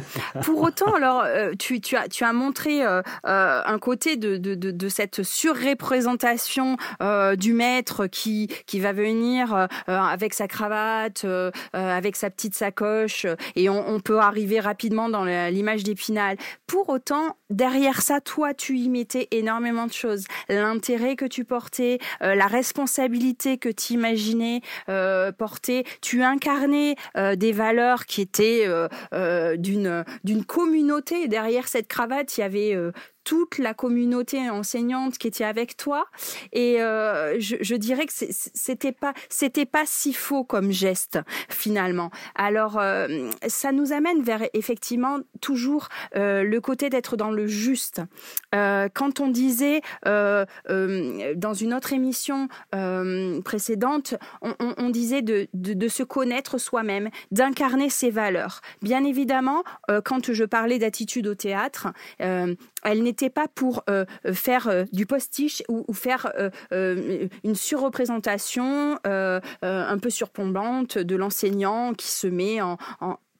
Pour 0.43 0.63
autant, 0.63 0.95
alors, 0.95 1.23
euh, 1.25 1.53
tu, 1.59 1.81
tu, 1.81 1.97
as, 1.97 2.09
tu 2.09 2.25
as 2.25 2.33
montré 2.33 2.83
un 3.25 3.79
côté 3.79 4.17
de, 4.17 4.37
de, 4.37 4.55
de, 4.55 4.71
de 4.71 4.89
cette 4.89 5.23
surreprésentation 5.23 6.77
du 7.37 7.53
maître 7.53 8.07
qui, 8.07 8.49
qui 8.67 8.81
va 8.81 8.93
venir 8.93 9.69
avec 9.87 10.35
sa 10.35 10.49
cravate, 10.49 11.27
avec 11.73 12.17
sa 12.17 12.31
petite 12.31 12.55
sacoche, 12.55 13.27
et 13.57 13.69
on, 13.69 13.89
on 13.89 14.01
peut 14.01 14.19
arriver 14.19 14.61
rapidement 14.61 15.09
dans 15.09 15.25
l'image 15.25 15.85
d'Épinal. 15.85 16.37
Pour 16.67 16.89
autant, 16.89 17.37
derrière 17.51 18.03
ça, 18.03 18.21
toi, 18.21 18.55
tu 18.55 18.77
y 18.79 18.89
mettais 18.89 19.29
énormément 19.31 19.87
de 19.87 19.93
choses. 19.93 20.25
L'intérêt 20.49 21.17
que 21.17 21.27
tu 21.27 21.45
portais, 21.45 21.99
la 22.21 22.47
responsabilité 22.47 23.59
que 23.59 23.69
tu 23.69 23.97
imaginais 24.33 24.61
euh, 24.89 25.33
porter, 25.33 25.85
tu 26.01 26.23
incarnais 26.23 26.97
euh, 27.17 27.37
des 27.37 27.53
valeurs 27.53 28.07
qui 28.07 28.23
étaient 28.23 28.65
euh, 28.67 29.57
d'une 29.57 30.05
d'une 30.25 30.45
communauté. 30.45 31.29
Derrière 31.29 31.69
cette 31.69 31.89
cravate, 31.89 32.37
il 32.37 32.41
y 32.41 32.45
avait 32.45 32.77
toute 33.25 33.59
la 33.59 33.75
communauté 33.75 34.51
enseignante 34.51 35.19
qui 35.19 35.29
était 35.29 35.45
avec 35.45 35.77
toi. 35.77 36.07
Et 36.53 36.83
euh, 36.83 37.39
je, 37.39 37.75
dirais 37.75 38.07
que 38.07 38.13
c'était 38.13 38.93
pas 38.93 39.13
c'était 39.29 39.67
pas 39.67 39.85
si 39.87 40.13
faux 40.13 40.45
comme 40.45 40.71
geste 40.71 41.19
finalement. 41.49 42.11
Alors 42.35 42.79
euh, 42.79 43.31
ça 43.47 43.73
nous 43.73 43.93
amène 43.93 44.23
vers 44.23 44.43
effectivement 44.55 45.19
toujours 45.41 45.89
euh, 46.17 46.43
le 46.43 46.61
côté 46.61 46.91
d'être 46.91 47.17
dans 47.17 47.31
le 47.31 47.47
juste. 47.47 48.01
Quand 48.53 49.21
on 49.21 49.29
disait 49.29 49.81
dans 50.05 51.55
une 51.55 51.75
autre 51.75 51.93
émission 51.93 52.49
précédente 53.45 54.15
on, 54.41 54.91
disait 54.91 55.23
de, 55.23 55.49
de, 55.55 55.89
se 55.89 56.03
connaître 56.03 56.59
soi-même 56.59 57.09
d'incarner 57.31 57.89
ses 57.89 58.11
valeurs. 58.11 58.61
Bien 58.83 59.05
évidemment 59.05 59.65
quand 60.05 60.33
je 60.33 60.45
parlais 60.45 60.79
d'attitude 60.79 61.27
au 61.27 61.35
théâtre 61.35 61.89
elle 62.83 63.03
n'était 63.03 63.31
pas 63.31 63.49
pour 63.49 63.85
euh, 63.89 64.05
euh, 64.27 64.33
faire 64.33 64.69
euh, 64.69 64.85
du 64.93 65.07
postiche 65.07 65.63
ou, 65.69 65.93
faire 65.93 66.33
une 66.71 67.55
surreprésentation 67.55 68.99
un 69.05 69.99
peu 69.99 70.11
surplombante 70.11 70.99
de 70.99 71.17
l'enseignant 71.17 71.93
qui 71.95 72.09
se 72.09 72.27
met 72.27 72.61
en 72.61 72.79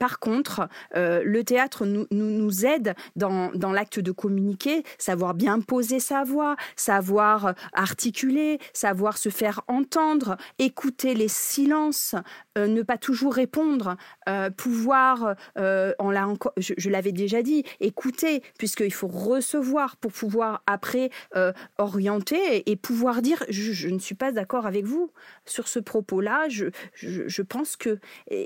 par 0.03 0.19
contre, 0.19 0.69
euh, 0.97 1.23
le 1.25 1.45
théâtre 1.45 1.87
nous, 1.87 2.09
nous, 2.11 2.67
aide 2.67 2.97
dans, 3.15 3.53
l'acte 3.55 4.01
de 4.01 4.11
communiquer, 4.11 4.83
savoir 4.99 5.33
bien 5.33 5.61
poser 5.61 6.01
sa 6.01 6.25
voix, 6.25 6.57
savoir 6.75 7.55
articuler, 7.73 8.59
savoir 8.73 9.17
se 9.17 9.29
faire 9.29 9.61
entendre, 9.69 10.37
écouter 10.59 11.15
les 11.15 11.29
silences, 11.29 12.17
euh, 12.59 12.67
ne 12.67 12.83
pas 12.83 12.99
toujours 12.99 13.33
répondre, 13.33 13.97
euh, 14.29 14.51
pouvoir, 14.51 15.37
euh, 15.59 15.95
on 15.99 16.11
l'a 16.11 16.29
encore, 16.29 16.53
je, 16.57 16.91
l'avais 16.91 17.13
déjà 17.13 17.43
dit, 17.43 17.65
écouter, 17.81 18.43
puisqu'il 18.59 18.93
faut 18.93 19.09
recevoir 19.09 19.97
pour 19.97 20.13
pouvoir 20.13 20.63
après 20.67 21.11
euh, 21.37 21.53
orienter 21.79 22.71
et, 22.71 22.77
pouvoir 22.77 23.23
dire 23.23 23.45
je, 23.49 23.89
ne 23.89 23.99
suis 23.99 24.15
pas 24.15 24.33
d'accord 24.33 24.67
avec 24.67 24.85
vous 24.85 25.11
sur 25.45 25.69
ce 25.69 25.79
propos-là. 25.79 26.49
Je, 26.49 27.43
pense 27.43 27.77
que, 27.77 27.99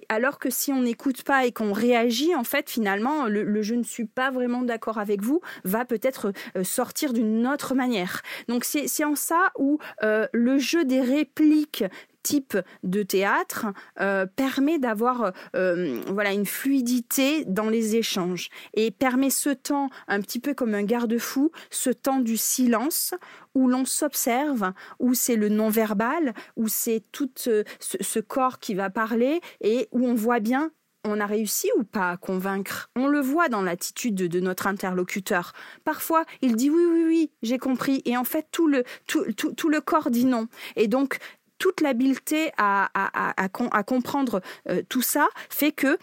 alors 0.09 0.39
que 0.39 0.51
si 0.51 0.73
on 0.73 0.83
n'écoute 0.83 1.23
pas 1.23 1.46
et 1.47 1.53
qu'on 1.53 1.73
réagit, 1.73 2.35
en 2.35 2.43
fait, 2.43 2.69
finalement, 2.69 3.27
le, 3.27 3.63
je 3.63 3.77
ne 3.77 3.85
suis 3.85 4.05
pas 4.05 4.33
vraiment 4.33 4.63
d'accord 4.63 4.99
avec 4.99 5.23
vous 5.23 5.41
va 5.65 5.85
peut-être 5.85 6.33
euh, 6.57 6.65
sortir 6.65 7.13
d'une 7.13 7.47
autre 7.47 7.75
manière. 7.75 8.23
Donc 8.49 8.65
c'est 8.65 9.05
en 9.05 9.15
ça 9.15 9.53
où 9.59 9.79
euh, 10.03 10.27
le 10.33 10.59
jeu 10.59 10.85
des 10.85 11.01
répliques 11.01 11.85
type 12.23 12.59
de 12.83 13.05
théâtre 13.05 13.67
euh, 14.01 14.27
permet 14.27 14.81
d'avoir 14.81 15.33
voilà 15.53 16.33
une 16.33 16.45
fluidité 16.45 17.45
dans 17.45 17.69
les 17.69 17.95
échanges 17.95 18.49
et 18.75 18.91
permet 18.91 19.31
ce 19.31 19.51
temps 19.51 19.91
un 20.09 20.21
petit 20.21 20.41
peu 20.41 20.53
comme 20.53 20.75
un 20.75 20.83
garde-fou, 20.83 21.53
ce 21.71 21.91
temps 21.91 22.19
du 22.19 22.37
silence 22.37 23.15
où 23.55 23.69
l'on 23.69 23.85
s'observe, 23.85 24.73
où 24.99 25.15
c'est 25.15 25.37
le 25.37 25.49
non-verbal, 25.49 26.35
où 26.57 26.67
c'est 26.67 27.03
tout 27.13 27.31
ce, 27.37 27.63
ce 27.79 28.19
corps 28.19 28.59
qui 28.59 28.75
va 28.75 28.91
parler 28.91 29.41
et 29.61 29.89
où 29.93 30.05
on 30.05 30.15
voit 30.15 30.41
bien 30.41 30.73
on 31.07 31.21
a 31.21 31.27
réussi 31.27 31.71
ou 31.79 31.85
pas 31.85 32.11
à 32.11 32.17
convaincre? 32.17 32.91
On 32.97 33.07
le 33.07 33.21
voit 33.21 33.49
dans 33.49 33.63
l'attitude 33.63 34.15
de, 34.15 34.41
notre 34.41 34.67
interlocuteur. 34.67 35.53
Parfois, 35.85 36.25
il 36.43 36.57
dit 36.57 36.71
oui, 36.71 36.85
oui, 36.85 37.05
oui, 37.07 37.31
j'ai 37.43 37.59
compris. 37.59 38.03
Et 38.05 38.17
en 38.17 38.25
fait, 38.25 38.47
tout 38.51 38.67
le, 38.67 38.85
tout, 39.07 39.33
tout, 39.33 39.69
le 39.69 39.81
corps 39.81 40.11
dit 40.11 40.25
non. 40.25 40.49
Et 40.77 40.89
donc, 40.89 41.19
toute 41.59 41.81
l'habileté 41.81 42.53
à, 42.59 42.91
à, 42.95 43.33
à, 43.43 43.49
à, 43.73 43.83
comprendre 43.83 44.43
euh, 44.69 44.83
tout 44.89 45.03
ça 45.03 45.27
fait 45.49 45.73
que 45.73 45.99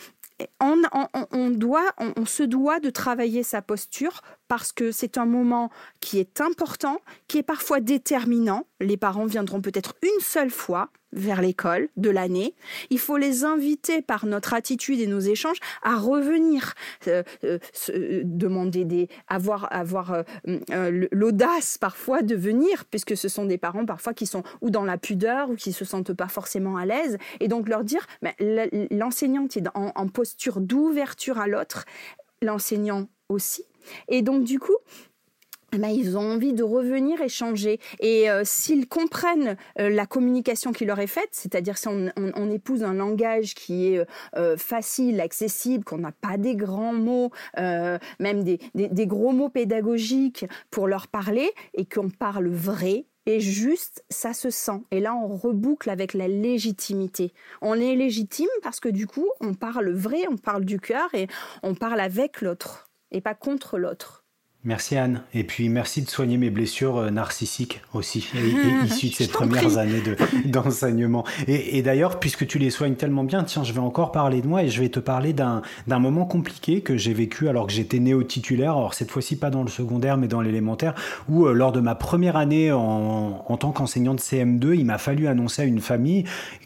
on, 0.59 0.81
on, 1.31 1.49
doit, 1.49 1.93
on, 1.97 2.25
se 2.25 2.43
doit 2.43 2.79
de 2.79 2.89
travailler 2.89 3.43
sa 3.43 3.61
posture 3.61 4.21
parce 4.47 4.71
que 4.71 4.91
c'est 4.91 5.17
un 5.17 5.25
moment 5.25 5.69
qui 5.99 6.19
est 6.19 6.41
important, 6.41 6.99
qui 7.27 7.37
est 7.37 7.43
parfois 7.43 7.79
déterminant. 7.79 8.65
Les 8.83 8.97
parents 8.97 9.25
viendront 9.25 9.61
peut-être 9.61 9.95
une 10.01 10.21
seule 10.21 10.51
fois 10.51 10.89
vers 11.13 11.41
l'école 11.41 11.89
de 11.95 12.09
l'année. 12.09 12.55
Il 12.89 12.99
faut 12.99 13.17
les 13.17 13.43
inviter 13.43 14.01
par 14.01 14.25
notre 14.25 14.53
attitude 14.53 14.99
et 14.99 15.07
nos 15.07 15.19
échanges 15.19 15.59
à 15.81 15.97
revenir, 15.97 16.73
euh, 17.07 17.23
euh, 17.43 17.59
euh, 17.89 18.21
demander 18.25 18.83
des, 18.83 19.09
avoir, 19.27 19.71
avoir 19.71 20.23
l'audace 20.45 21.77
parfois 21.77 22.21
de 22.21 22.35
venir, 22.35 22.85
puisque 22.85 23.15
ce 23.15 23.27
sont 23.27 23.45
des 23.45 23.57
parents 23.57 23.85
parfois 23.85 24.13
qui 24.13 24.25
sont 24.25 24.43
ou 24.61 24.69
dans 24.69 24.85
la 24.85 24.97
pudeur 24.97 25.49
ou 25.49 25.55
qui 25.55 25.71
se 25.71 25.85
sentent 25.85 26.13
pas 26.13 26.27
forcément 26.27 26.77
à 26.77 26.85
l'aise, 26.85 27.17
et 27.39 27.47
donc 27.47 27.69
leur 27.69 27.83
dire, 27.83 28.05
l'enseignante 28.91 29.57
est 29.57 29.63
en, 29.75 30.07
posture 30.07 30.59
d'ouverture 30.59 31.39
à 31.39 31.47
l'autre, 31.47 31.85
l'enseignant 32.41 33.07
aussi. 33.29 33.63
Et 34.07 34.21
donc 34.21 34.43
du 34.43 34.59
coup, 34.59 34.75
ben, 35.77 35.89
ils 35.89 36.17
ont 36.17 36.33
envie 36.33 36.53
de 36.53 36.63
revenir 36.63 37.21
échanger. 37.21 37.79
Et 37.99 38.29
euh, 38.29 38.41
s'ils 38.43 38.87
comprennent 38.87 39.57
euh, 39.79 39.89
la 39.89 40.05
communication 40.05 40.71
qui 40.71 40.85
leur 40.85 40.99
est 40.99 41.07
faite, 41.07 41.29
c'est-à-dire 41.31 41.77
si 41.77 41.87
on, 41.87 42.51
épouse 42.51 42.83
un 42.83 42.93
langage 42.93 43.55
qui 43.55 43.93
est 43.93 44.05
euh, 44.35 44.57
facile, 44.57 45.19
accessible, 45.21 45.83
qu'on 45.83 45.97
n'a 45.97 46.11
pas 46.11 46.37
des 46.37 46.55
grands 46.55 46.93
mots, 46.93 47.31
même 47.57 48.43
des, 48.43 48.59
des, 48.75 49.07
gros 49.07 49.31
mots 49.31 49.49
pédagogiques 49.49 50.45
pour 50.69 50.87
leur 50.87 51.07
parler, 51.07 51.49
et 51.73 51.85
qu'on 51.85 52.09
parle 52.09 52.49
vrai, 52.49 53.05
et 53.25 53.39
juste, 53.39 54.03
ça 54.09 54.33
se 54.33 54.49
sent. 54.49 54.83
Et 54.91 54.99
là, 54.99 55.15
on 55.15 55.35
reboucle 55.35 55.89
avec 55.89 56.13
la 56.13 56.27
légitimité. 56.27 57.33
On 57.61 57.75
est 57.75 57.95
légitime 57.95 58.49
parce 58.61 58.79
que 58.79 58.89
du 58.89 59.07
coup, 59.07 59.29
on 59.39 59.53
parle 59.53 59.91
vrai, 59.91 60.25
on 60.29 60.37
parle 60.37 60.65
du 60.65 60.79
cœur 60.79 61.13
et 61.13 61.27
on 61.63 61.73
parle 61.73 62.01
avec 62.01 62.41
l'autre 62.41 62.91
et 63.11 63.21
pas 63.21 63.35
contre 63.35 63.77
l'autre. 63.77 64.22
Merci 64.65 64.95
Anne. 64.95 65.23
Et 65.33 65.43
puis 65.43 65.67
merci 65.67 66.03
de 66.03 66.09
soigner 66.09 66.37
mes 66.37 66.49
blessures 66.49 66.97
euh, 66.97 67.09
narcissiques 67.09 67.81
aussi, 67.93 68.29
issues 68.85 69.09
de 69.09 69.13
ces 69.13 69.27
premières 69.27 69.77
années 69.77 70.01
d'enseignement. 70.45 71.25
et, 71.47 71.81
d'ailleurs, 71.81 72.17
puisque 72.17 72.47
tu 72.47 72.59
les 72.59 72.69
soignes 72.69 72.95
tellement 72.95 73.25
bien, 73.25 73.43
tiens, 73.43 73.65
je 73.65 73.73
vais 73.73 73.81
encore 73.81 74.13
parler 74.13 74.41
de 74.41 74.47
moi 74.47 74.63
et 74.63 74.69
je 74.69 74.79
vais 74.79 74.87
te 74.87 75.01
parler 75.01 75.33
d'un 75.33 75.61
moment 75.87 76.25
compliqué 76.25 76.79
que 76.79 76.95
j'ai 76.95 77.13
vécu 77.13 77.49
alors 77.49 77.67
que 77.67 77.73
j'étais 77.73 77.99
néo-titulaire, 77.99 78.77
alors 78.77 78.93
cette 78.93 79.11
fois-ci 79.11 79.35
pas 79.35 79.49
dans 79.49 79.63
le 79.63 79.69
secondaire 79.69 80.15
mais 80.15 80.29
dans 80.29 80.39
l'élémentaire, 80.39 80.95
où 81.27 81.45
euh, 81.45 81.51
lors 81.51 81.73
de 81.73 81.81
ma 81.81 81.95
première 81.95 82.37
année 82.37 82.71
en, 82.71 83.43
en 83.45 83.57
tant 83.57 83.71
qu'enseignant 83.71 84.13
de 84.13 84.21
CM2, 84.21 84.75
il 84.75 84.85
m'a 84.85 84.97
fallu 84.97 85.27
annoncer 85.27 85.63
à 85.63 85.65
une 85.65 85.81
famille 85.81 86.23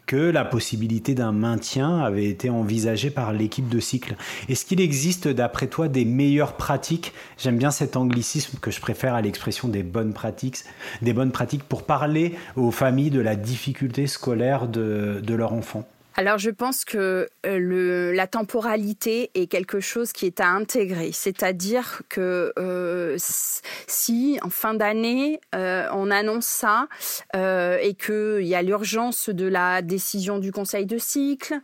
que 0.07 0.15
la 0.15 0.45
possibilité 0.45 1.13
d'un 1.13 1.33
maintien 1.33 1.99
avait 1.99 2.25
été 2.25 2.49
envisagée 2.49 3.09
par 3.09 3.33
l'équipe 3.33 3.67
de 3.67 3.79
cycle. 3.79 4.15
Est-ce 4.47 4.65
qu'il 4.65 4.79
existe 4.79 5.27
d'après 5.27 5.67
toi 5.67 5.89
des 5.89 6.05
meilleures 6.05 6.53
pratiques? 6.53 7.13
J'aime 7.37 7.57
bien 7.57 7.71
cet 7.87 7.95
anglicisme 7.95 8.57
que 8.59 8.69
je 8.69 8.81
préfère 8.81 9.15
à 9.15 9.21
l'expression 9.21 9.69
des 9.69 9.81
bonnes 9.81 10.13
pratiques, 10.13 10.57
des 11.01 11.13
bonnes 11.13 11.31
pratiques 11.31 11.63
pour 11.63 11.83
parler 11.83 12.35
aux 12.57 12.71
familles 12.71 13.11
de 13.11 13.21
la 13.21 13.37
difficulté 13.37 14.07
scolaire 14.07 14.67
de, 14.67 15.21
de 15.23 15.33
leur 15.33 15.53
enfant. 15.53 15.87
Alors 16.19 16.39
je 16.39 16.49
pense 16.49 16.83
que 16.83 17.29
euh, 17.45 17.59
le, 17.59 18.11
la 18.11 18.25
temporalité 18.25 19.29
est 19.35 19.45
quelque 19.45 19.79
chose 19.79 20.13
qui 20.13 20.25
est 20.25 20.39
à 20.39 20.47
intégrer, 20.47 21.11
c'est-à-dire 21.11 22.01
que 22.09 22.53
euh, 22.57 23.15
si 23.19 24.39
en 24.41 24.49
fin 24.49 24.73
d'année 24.73 25.39
euh, 25.53 25.87
on 25.93 26.09
annonce 26.09 26.47
ça 26.47 26.87
et 27.35 27.93
qu'il 27.93 28.47
y 28.47 28.55
a 28.55 28.63
l'urgence 28.63 29.29
de 29.29 29.45
la 29.45 29.83
décision 29.83 30.39
du 30.39 30.51
conseil 30.51 30.87
de 30.87 30.97
cycle, 30.97 31.59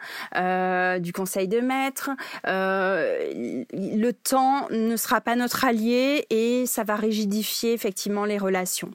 du 1.02 1.14
conseil 1.14 1.48
de 1.48 1.60
maître, 1.60 2.12
le 2.46 4.12
temps 4.12 4.68
ne 4.70 4.96
sera 4.96 5.20
pas 5.20 5.36
notre 5.36 5.66
allié 5.66 6.28
et 6.30 6.68
ça 6.68 6.84
va 6.84 6.96
rigidifier 6.96 7.74
effectivement 7.74 8.26
les 8.26 8.38
relations. 8.38 8.92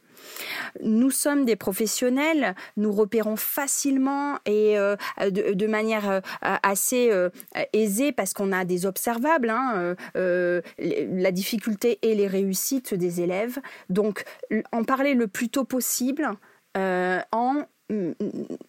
Nous 0.82 1.10
sommes 1.10 1.44
des 1.44 1.56
professionnels, 1.56 2.54
nous 2.76 2.92
repérons 2.92 3.37
facilement 3.37 4.38
et 4.46 4.78
euh, 4.78 4.96
de, 5.30 5.66
manière 5.66 6.10
euh, 6.10 6.20
assez 6.42 7.10
euh, 7.10 7.30
aisée 7.72 8.12
parce 8.12 8.32
qu'on 8.32 8.52
a 8.52 8.64
des 8.64 8.87
observables, 8.87 9.50
hein, 9.50 9.94
la 10.14 11.32
difficulté 11.32 11.98
et 12.02 12.14
les 12.14 12.26
réussites 12.26 12.94
des 12.94 13.20
élèves. 13.20 13.58
Donc, 13.90 14.25
en 14.72 14.84
parler 14.84 15.14
le 15.14 15.26
plus 15.26 15.48
tôt 15.48 15.64
possible 15.64 16.28
en 16.75 17.62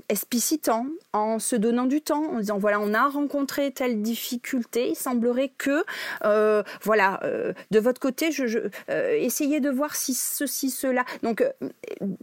explicitant, 0.08 0.86
en 1.14 1.40
se 1.40 1.56
donnant 1.56 1.86
du 1.86 2.02
temps, 2.02 2.24
en 2.32 2.40
disant 2.40 2.58
voilà, 2.58 2.80
on 2.80 2.94
a 2.94 3.08
rencontré 3.08 3.72
telle 3.72 4.02
difficulté, 4.02 4.90
il 4.90 4.96
semblerait 4.96 5.52
que, 5.58 5.84
euh, 6.26 6.64
voilà, 6.84 7.20
euh, 7.24 7.54
de 7.72 7.80
votre 7.80 8.00
côté, 8.00 8.32
je, 8.32 8.70
euh, 8.90 9.18
essayez 9.18 9.60
de 9.60 9.70
voir 9.70 9.96
si 9.96 10.14
ceci, 10.14 10.70
cela. 10.70 11.04
Donc, 11.24 11.44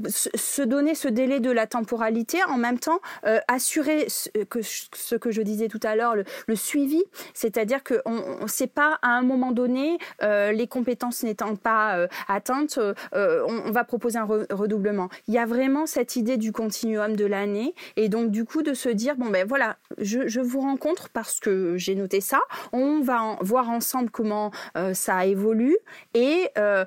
se 0.08 0.62
donner 0.62 0.94
ce 0.94 1.08
délai 1.08 1.40
de 1.40 1.50
la 1.50 1.66
temporalité, 1.66 2.38
en 2.44 2.56
même 2.56 2.78
temps, 2.78 3.00
assurer 3.48 4.08
ce 4.08 4.28
que, 4.44 4.60
ce 4.62 5.14
que 5.14 5.30
je 5.30 5.42
disais 5.42 5.68
tout 5.68 5.80
à 5.82 5.96
l'heure, 5.96 6.14
le, 6.14 6.56
suivi, 6.56 7.02
c'est-à-dire 7.34 7.82
que 7.82 8.00
on, 8.06 8.42
ne 8.42 8.48
sait 8.48 8.66
pas 8.66 8.98
à 9.02 9.10
un 9.10 9.22
moment 9.22 9.52
donné, 9.52 9.98
les 10.22 10.66
compétences 10.66 11.22
n'étant 11.22 11.56
pas 11.56 12.06
atteintes, 12.28 12.78
on, 13.12 13.70
va 13.70 13.84
proposer 13.84 14.18
un 14.18 14.24
redoublement. 14.24 15.08
Il 15.28 15.34
y 15.34 15.38
a 15.38 15.46
vraiment 15.46 15.86
cette 15.86 16.16
idée 16.16 16.36
du 16.36 16.52
de 16.86 17.24
l'année. 17.24 17.74
Et 17.96 18.08
donc, 18.08 18.30
du 18.30 18.44
coup, 18.44 18.62
de 18.62 18.74
se 18.74 18.88
dire, 18.88 19.16
bon, 19.16 19.26
ben 19.26 19.46
voilà, 19.46 19.76
je, 19.98 20.40
vous 20.40 20.60
rencontre 20.60 21.08
parce 21.10 21.40
que 21.40 21.76
j'ai 21.76 21.94
noté 21.94 22.20
ça. 22.20 22.40
On 22.72 23.00
va 23.00 23.36
voir 23.40 23.70
ensemble 23.70 24.10
comment 24.10 24.50
euh, 24.76 24.94
ça 24.94 25.26
évolue. 25.26 25.76
Et 26.14 26.48
euh, 26.58 26.84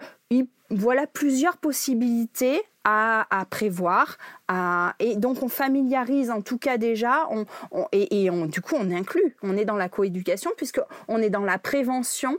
voilà 0.70 1.08
plusieurs 1.08 1.58
possibilités 1.58 2.62
à, 2.86 3.46
prévoir. 3.51 4.18
À, 4.48 4.96
et 5.00 5.15
donc, 5.15 5.44
on 5.44 5.48
familiarise 5.48 6.32
en 6.32 6.41
tout 6.41 6.58
cas 6.58 6.77
déjà, 6.77 7.27
on, 7.29 7.46
et, 7.91 8.32
on, 8.32 8.48
du 8.48 8.62
coup, 8.62 8.75
on 8.79 8.89
inclut. 8.89 9.36
On 9.44 9.56
est 9.56 9.65
dans 9.65 9.75
la 9.75 9.89
coéducation 9.89 10.50
puisqu'on 10.58 11.18
est 11.18 11.29
dans 11.29 11.46
la 11.46 11.60
prévention 11.60 12.36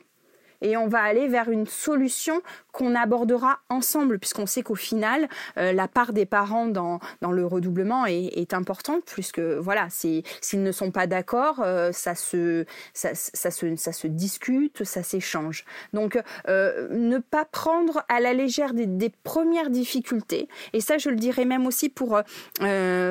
et 0.63 0.77
on 0.77 0.89
va 0.89 1.03
aller 1.03 1.29
vers 1.29 1.51
une 1.51 1.67
solution 1.67 2.43
qu'on 2.73 2.95
abordera 2.95 3.61
ensemble, 3.69 4.19
puisqu'on 4.19 4.47
sait 4.47 4.63
qu'au 4.63 4.75
final, 4.75 5.29
euh, 5.59 5.73
la 5.73 5.89
part 5.89 6.13
des 6.13 6.27
parents 6.27 6.67
dans, 6.67 7.01
dans 7.21 7.33
le 7.33 7.47
redoublement 7.47 8.07
est, 8.07 8.51
importante, 8.53 9.05
puisque 9.07 9.39
voilà, 9.39 9.87
s'ils 9.91 10.25
ne 10.55 10.73
sont 10.73 10.91
pas 10.91 11.07
d'accord, 11.07 11.61
euh, 11.63 11.93
ça, 11.93 12.17
se, 12.17 12.65
ça, 12.95 13.11
ça, 13.15 13.51
se, 13.51 13.77
ça 13.77 13.93
se 13.93 14.09
discute, 14.09 14.83
ça 14.83 15.05
s'échange. 15.05 15.65
Donc, 15.93 16.21
euh, 16.49 16.89
ne 16.91 17.19
pas 17.19 17.45
prendre 17.45 18.03
à 18.09 18.19
la 18.19 18.33
légère 18.33 18.75
des, 18.75 18.87
des, 18.87 19.11
premières 19.11 19.71
difficultés, 19.71 20.49
et 20.73 20.81
ça, 20.81 20.99
je 20.99 21.11
le 21.11 21.17
dirais 21.17 21.45
même 21.45 21.67
aussi 21.67 21.89
pour, 21.89 22.21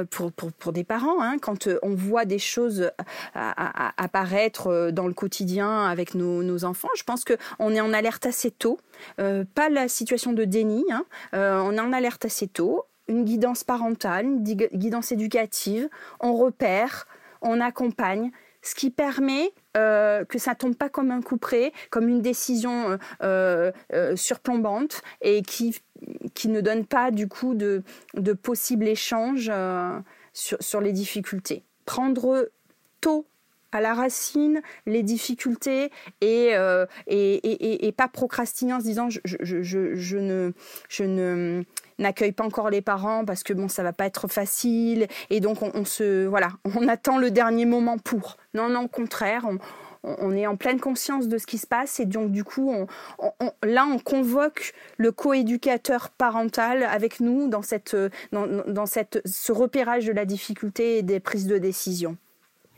pour, 0.10 0.32
pour, 0.32 0.51
pour, 0.51 0.74
des 0.74 0.84
parents, 0.84 1.22
hein, 1.22 1.38
quand 1.39 1.70
on 1.84 1.96
voit 1.96 2.25
des 2.25 2.39
choses 2.39 2.91
apparaître 3.34 4.91
dans 4.91 5.08
le 5.08 5.13
quotidien 5.13 5.86
avec 5.86 6.15
nos, 6.15 6.44
nos 6.44 6.65
enfants, 6.65 6.89
je 6.96 7.03
pense 7.03 7.24
que 7.24 7.38
on 7.60 7.74
est 7.74 7.81
en 7.81 7.93
alerte 7.93 8.25
assez 8.25 8.51
tôt, 8.51 8.79
euh, 9.19 9.43
pas 9.55 9.69
la 9.69 9.88
situation 9.88 10.34
de 10.34 10.46
déni, 10.46 10.86
hein. 10.91 11.05
euh, 11.34 11.60
on 11.60 11.74
est 11.74 11.79
en 11.79 11.93
alerte 11.93 12.25
assez 12.25 12.48
tôt, 12.48 12.86
une 13.08 13.24
guidance 13.25 13.63
parentale, 13.63 14.25
une 14.25 14.43
guidance 14.43 15.12
éducative, 15.12 15.89
on 16.19 16.36
repère, 16.36 17.08
on 17.41 17.60
accompagne, 17.60 18.31
ce 18.62 18.75
qui 18.75 18.91
permet 18.91 19.53
euh, 19.77 20.25
que 20.25 20.38
ça 20.38 20.53
tombe 20.53 20.75
pas 20.75 20.89
comme 20.89 21.12
un 21.12 21.22
coup 21.22 21.38
près, 21.38 21.72
comme 21.89 22.10
une 22.10 22.22
décision 22.22 22.98
surplombante 24.15 25.01
et 25.22 25.41
qui, 25.41 25.79
qui 26.34 26.50
ne 26.50 26.62
donne 26.62 26.86
pas 26.86 27.12
du 27.12 27.27
coup 27.27 27.55
de, 27.55 27.84
de 28.15 28.34
possibles 28.34 28.88
échanges 28.88 29.51
sur, 30.34 30.58
sur 30.62 30.81
les 30.81 30.91
difficultés. 30.91 31.63
Prendre 31.86 32.50
tôt 33.01 33.25
à 33.71 33.81
la 33.81 33.93
racine 33.93 34.61
les 34.85 35.03
difficultés 35.03 35.91
et, 36.21 36.51
euh, 36.53 36.85
et, 37.07 37.35
et, 37.35 37.88
et, 37.88 37.91
pas 37.91 38.07
procrastiner 38.07 38.73
en 38.73 38.79
se 38.79 38.85
disant 38.85 39.09
je, 39.09 39.19
je, 39.23 39.61
je, 39.61 39.95
je 39.95 40.17
ne, 40.17 40.53
je 40.89 41.03
ne 41.03 41.63
n'accueille 41.97 42.31
pas 42.31 42.43
encore 42.43 42.69
les 42.69 42.81
parents 42.81 43.25
parce 43.25 43.43
que 43.43 43.53
bon 43.53 43.67
ça 43.67 43.83
va 43.83 43.93
pas 43.93 44.05
être 44.05 44.27
facile 44.27 45.07
et 45.29 45.39
donc 45.39 45.61
on, 45.61 45.85
se 45.85 46.25
voilà 46.25 46.49
on 46.63 46.88
attend 46.88 47.17
le 47.17 47.29
dernier 47.31 47.65
moment 47.65 47.97
pour 47.97 48.38
non 48.53 48.69
non 48.69 48.85
au 48.85 48.88
contraire 48.88 49.43
on, 49.45 49.57
on 50.03 50.31
est 50.35 50.47
en 50.47 50.55
pleine 50.55 50.79
conscience 50.79 51.27
de 51.27 51.38
ce 51.38 51.45
qui 51.45 51.57
se 51.57 51.67
passe 51.67 51.99
et 51.99 52.05
donc 52.05 52.31
du 52.31 52.43
coup, 52.43 52.71
on, 52.71 52.88
on, 53.19 53.51
là, 53.63 53.85
on 53.85 53.99
convoque 53.99 54.73
le 54.97 55.11
coéducateur 55.11 56.09
parental 56.09 56.83
avec 56.83 57.19
nous 57.19 57.47
dans, 57.49 57.61
cette, 57.61 57.95
dans, 58.31 58.47
dans 58.67 58.85
cette, 58.85 59.21
ce 59.25 59.51
repérage 59.51 60.05
de 60.05 60.13
la 60.13 60.25
difficulté 60.25 60.97
et 60.97 61.01
des 61.01 61.19
prises 61.19 61.47
de 61.47 61.57
décision. 61.57 62.17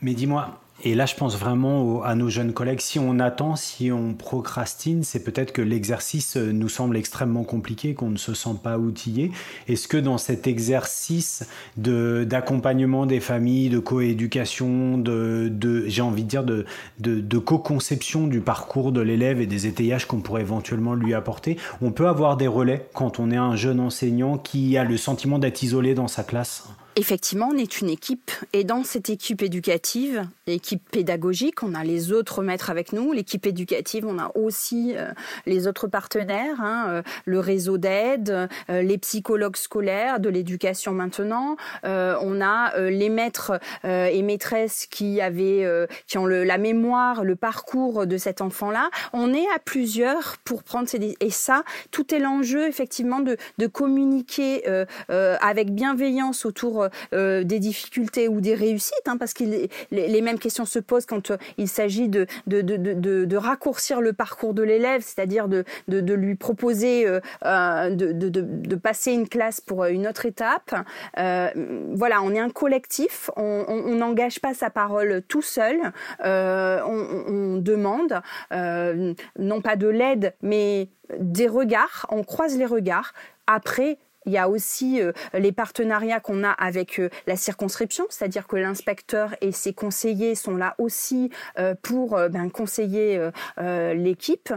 Mais 0.00 0.14
dis-moi, 0.14 0.60
Et 0.84 0.96
là, 0.96 1.06
je 1.06 1.14
pense 1.14 1.38
vraiment 1.38 2.02
à 2.02 2.16
nos 2.16 2.28
jeunes 2.28 2.52
collègues. 2.52 2.80
Si 2.80 2.98
on 2.98 3.20
attend, 3.20 3.54
si 3.54 3.92
on 3.92 4.14
procrastine, 4.14 5.04
c'est 5.04 5.22
peut-être 5.22 5.52
que 5.52 5.62
l'exercice 5.62 6.36
euh, 6.36 6.50
nous 6.50 6.68
semble 6.68 6.96
extrêmement 6.96 7.44
compliqué, 7.44 7.94
qu'on 7.94 8.10
ne 8.10 8.16
se 8.16 8.34
sent 8.34 8.56
pas 8.60 8.78
outillé. 8.78 9.30
Est-ce 9.68 9.86
que 9.86 9.96
dans 9.96 10.18
cet 10.18 10.48
exercice 10.48 11.46
de, 11.76 12.26
d'accompagnement 12.28 13.06
des 13.06 13.20
familles, 13.20 13.68
de 13.68 13.78
coéducation, 13.78 14.98
de, 14.98 15.48
de 15.52 15.84
j'ai 15.86 16.02
envie 16.02 16.24
de 16.24 16.28
dire 16.28 16.42
de, 16.42 16.66
de, 16.98 17.20
de 17.20 17.38
co-conception 17.38 18.26
du 18.26 18.40
parcours 18.40 18.90
de 18.90 19.00
l'élève 19.00 19.40
et 19.40 19.46
des 19.46 19.68
étayages 19.68 20.06
qu'on 20.06 20.20
pourrait 20.20 20.42
éventuellement 20.42 20.94
lui 20.94 21.14
apporter, 21.14 21.58
on 21.80 21.92
peut 21.92 22.08
avoir 22.08 22.36
des 22.36 22.48
relais 22.48 22.88
quand 22.92 23.20
on 23.20 23.30
est 23.30 23.36
un 23.36 23.54
jeune 23.54 23.78
enseignant 23.78 24.36
qui 24.36 24.76
a 24.76 24.82
le 24.82 24.96
sentiment 24.96 25.38
d'être 25.38 25.62
isolé 25.62 25.94
dans 25.94 26.08
sa 26.08 26.24
classe? 26.24 26.64
Effectivement, 26.94 27.48
on 27.50 27.56
est 27.56 27.80
une 27.80 27.88
équipe 27.88 28.30
et 28.52 28.64
dans 28.64 28.84
cette 28.84 29.08
équipe 29.08 29.40
éducative, 29.40 30.26
l'équipe 30.46 30.82
pédagogique, 30.90 31.62
on 31.62 31.74
a 31.74 31.84
les 31.84 32.12
autres 32.12 32.42
maîtres 32.42 32.68
avec 32.68 32.92
nous. 32.92 33.12
L'équipe 33.14 33.46
éducative, 33.46 34.04
on 34.06 34.18
a 34.18 34.30
aussi 34.34 34.92
euh, 34.94 35.06
les 35.46 35.66
autres 35.66 35.86
partenaires, 35.86 36.60
hein, 36.60 36.86
euh, 36.88 37.02
le 37.24 37.40
réseau 37.40 37.78
d'aide, 37.78 38.48
euh, 38.68 38.82
les 38.82 38.98
psychologues 38.98 39.56
scolaires, 39.56 40.20
de 40.20 40.28
l'éducation 40.28 40.92
maintenant. 40.92 41.56
on 41.84 42.40
a 42.42 42.78
les 42.78 43.08
maîtres 43.08 43.58
et 43.84 44.22
maîtresses 44.22 44.86
qui 44.86 45.20
avaient, 45.20 45.66
qui 46.06 46.18
ont 46.18 46.26
la 46.26 46.58
mémoire, 46.58 47.24
le 47.24 47.36
parcours 47.36 48.06
de 48.06 48.16
cet 48.16 48.40
enfant-là. 48.40 48.90
On 49.12 49.32
est 49.32 49.46
à 49.54 49.58
plusieurs 49.58 50.36
pour 50.44 50.62
prendre 50.62 50.88
ces 50.88 51.16
et 51.20 51.30
ça, 51.30 51.64
tout 51.90 52.14
est 52.14 52.18
l'enjeu 52.18 52.66
effectivement 52.66 53.20
de 53.20 53.66
communiquer 53.66 54.64
avec 55.08 55.72
bienveillance 55.72 56.44
autour 56.44 56.81
euh, 57.12 57.44
des 57.44 57.58
difficultés 57.58 58.28
ou 58.28 58.40
des 58.40 58.54
réussites, 58.54 59.06
hein, 59.06 59.16
parce 59.16 59.34
que 59.34 59.44
les, 59.44 60.22
mêmes 60.22 60.38
questions 60.38 60.64
se 60.64 60.78
posent 60.78 61.06
quand 61.06 61.30
euh, 61.30 61.36
il 61.58 61.68
s'agit 61.68 62.08
de 62.08 63.36
raccourcir 63.36 64.00
le 64.00 64.12
parcours 64.12 64.54
de 64.54 64.62
l'élève, 64.62 65.02
c'est-à-dire 65.02 65.48
de, 65.48 65.64
lui 65.88 66.34
proposer 66.34 67.06
euh, 67.06 67.90
de, 67.90 68.74
passer 68.76 69.12
une 69.12 69.28
classe 69.28 69.60
pour 69.60 69.84
une 69.84 70.06
autre 70.06 70.26
étape. 70.26 70.74
voilà, 71.16 72.22
on 72.22 72.34
est 72.34 72.40
un 72.40 72.50
collectif, 72.50 73.30
on 73.36 73.94
n'engage 73.94 74.40
pas 74.40 74.54
sa 74.54 74.70
parole 74.70 75.22
tout 75.28 75.42
seul, 75.42 75.92
on, 76.24 77.58
demande 77.62 78.20
non 78.50 79.60
pas 79.60 79.76
de 79.76 79.88
l'aide, 79.88 80.34
mais 80.42 80.88
des 81.18 81.48
regards, 81.48 82.06
on 82.10 82.24
croise 82.24 82.56
les 82.56 82.66
regards. 82.66 83.12
Après, 83.46 83.98
il 84.26 84.32
y 84.32 84.38
a 84.38 84.48
aussi 84.48 85.00
euh, 85.00 85.12
les 85.34 85.52
partenariats 85.52 86.20
qu'on 86.20 86.44
a 86.44 86.50
avec 86.50 86.98
euh, 86.98 87.08
la 87.26 87.36
circonscription, 87.36 88.04
c'est-à-dire 88.10 88.46
que 88.46 88.56
l'inspecteur 88.56 89.34
et 89.40 89.52
ses 89.52 89.72
conseillers 89.72 90.34
sont 90.34 90.56
là 90.56 90.74
aussi 90.78 91.30
euh, 91.58 91.74
pour 91.82 92.18
ben, 92.30 92.50
conseiller 92.50 93.30
l'équipe 93.58 94.52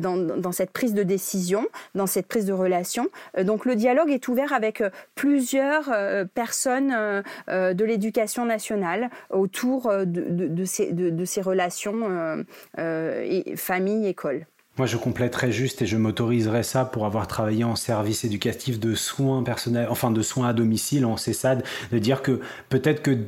dans, 0.00 0.16
dans, 0.16 0.52
cette 0.52 0.70
prise 0.70 0.94
de 0.94 1.02
décision, 1.02 1.66
dans 1.94 2.06
cette 2.06 2.26
prise 2.26 2.46
de 2.46 2.52
relation. 2.52 3.08
donc 3.42 3.64
le 3.64 3.76
dialogue 3.76 4.10
est 4.10 4.28
ouvert 4.28 4.52
avec 4.52 4.82
plusieurs 5.14 5.90
personnes 6.34 7.22
de 7.48 7.84
l'éducation 7.84 8.44
nationale 8.44 9.10
autour 9.30 9.90
de, 9.90 10.04
de, 10.04 10.48
de, 10.48 10.64
ces, 10.64 10.92
de 10.92 11.24
ces, 11.24 11.40
relations 11.40 12.44
famille-école. 13.56 14.46
Moi, 14.78 14.86
je 14.86 14.96
compléterais 14.96 15.52
juste 15.52 15.82
et 15.82 15.86
je 15.86 15.98
m'autoriserais 15.98 16.62
ça 16.62 16.86
pour 16.86 17.04
avoir 17.04 17.26
travaillé 17.26 17.64
en 17.64 17.76
service 17.76 18.24
éducatif 18.24 18.80
de 18.80 18.94
soins 18.94 19.42
personnels, 19.42 19.88
enfin 19.90 20.10
de 20.10 20.22
soins 20.22 20.48
à 20.48 20.52
domicile 20.54 21.04
en 21.04 21.18
CESAD, 21.18 21.64
de 21.92 21.98
dire 21.98 22.22
que 22.22 22.40
peut-être 22.70 23.02
que 23.02 23.18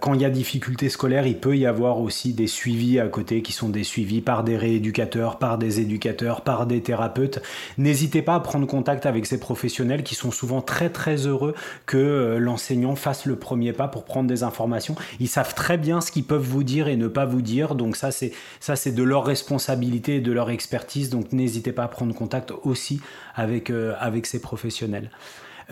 quand 0.00 0.12
il 0.12 0.20
y 0.20 0.26
a 0.26 0.30
difficulté 0.30 0.90
scolaire, 0.90 1.26
il 1.26 1.38
peut 1.38 1.56
y 1.56 1.64
avoir 1.64 2.00
aussi 2.00 2.34
des 2.34 2.48
suivis 2.48 2.98
à 2.98 3.08
côté 3.08 3.40
qui 3.40 3.52
sont 3.52 3.70
des 3.70 3.82
suivis 3.82 4.20
par 4.20 4.44
des 4.44 4.58
rééducateurs, 4.58 5.38
par 5.38 5.56
des 5.56 5.80
éducateurs, 5.80 6.42
par 6.42 6.66
des 6.66 6.82
thérapeutes. 6.82 7.40
N'hésitez 7.78 8.20
pas 8.20 8.34
à 8.34 8.40
prendre 8.40 8.66
contact 8.66 9.06
avec 9.06 9.24
ces 9.24 9.40
professionnels 9.40 10.02
qui 10.02 10.16
sont 10.16 10.32
souvent 10.32 10.60
très 10.60 10.90
très 10.90 11.26
heureux 11.26 11.54
que 11.86 11.96
euh, 11.96 12.38
l'enseignant 12.38 12.94
fasse 12.94 13.24
le 13.24 13.36
premier 13.36 13.72
pas 13.72 13.88
pour 13.88 14.04
prendre 14.04 14.28
des 14.28 14.42
informations. 14.42 14.96
Ils 15.18 15.28
savent 15.28 15.54
très 15.54 15.78
bien 15.78 16.02
ce 16.02 16.12
qu'ils 16.12 16.24
peuvent 16.24 16.42
vous 16.42 16.64
dire 16.64 16.88
et 16.88 16.96
ne 16.96 17.08
pas 17.08 17.24
vous 17.24 17.40
dire, 17.40 17.74
donc 17.74 17.96
ça 17.96 18.10
c'est 18.10 18.32
ça 18.58 18.76
c'est 18.76 18.92
de 18.92 19.02
leur 19.02 19.24
responsabilité 19.24 20.16
et 20.16 20.20
de 20.20 20.32
leur 20.32 20.50
expertise 20.50 20.89
donc 21.10 21.32
n'hésitez 21.32 21.72
pas 21.72 21.84
à 21.84 21.88
prendre 21.88 22.14
contact 22.14 22.52
aussi 22.64 23.00
avec, 23.34 23.70
euh, 23.70 23.94
ces 24.26 24.40
professionnels. 24.40 25.10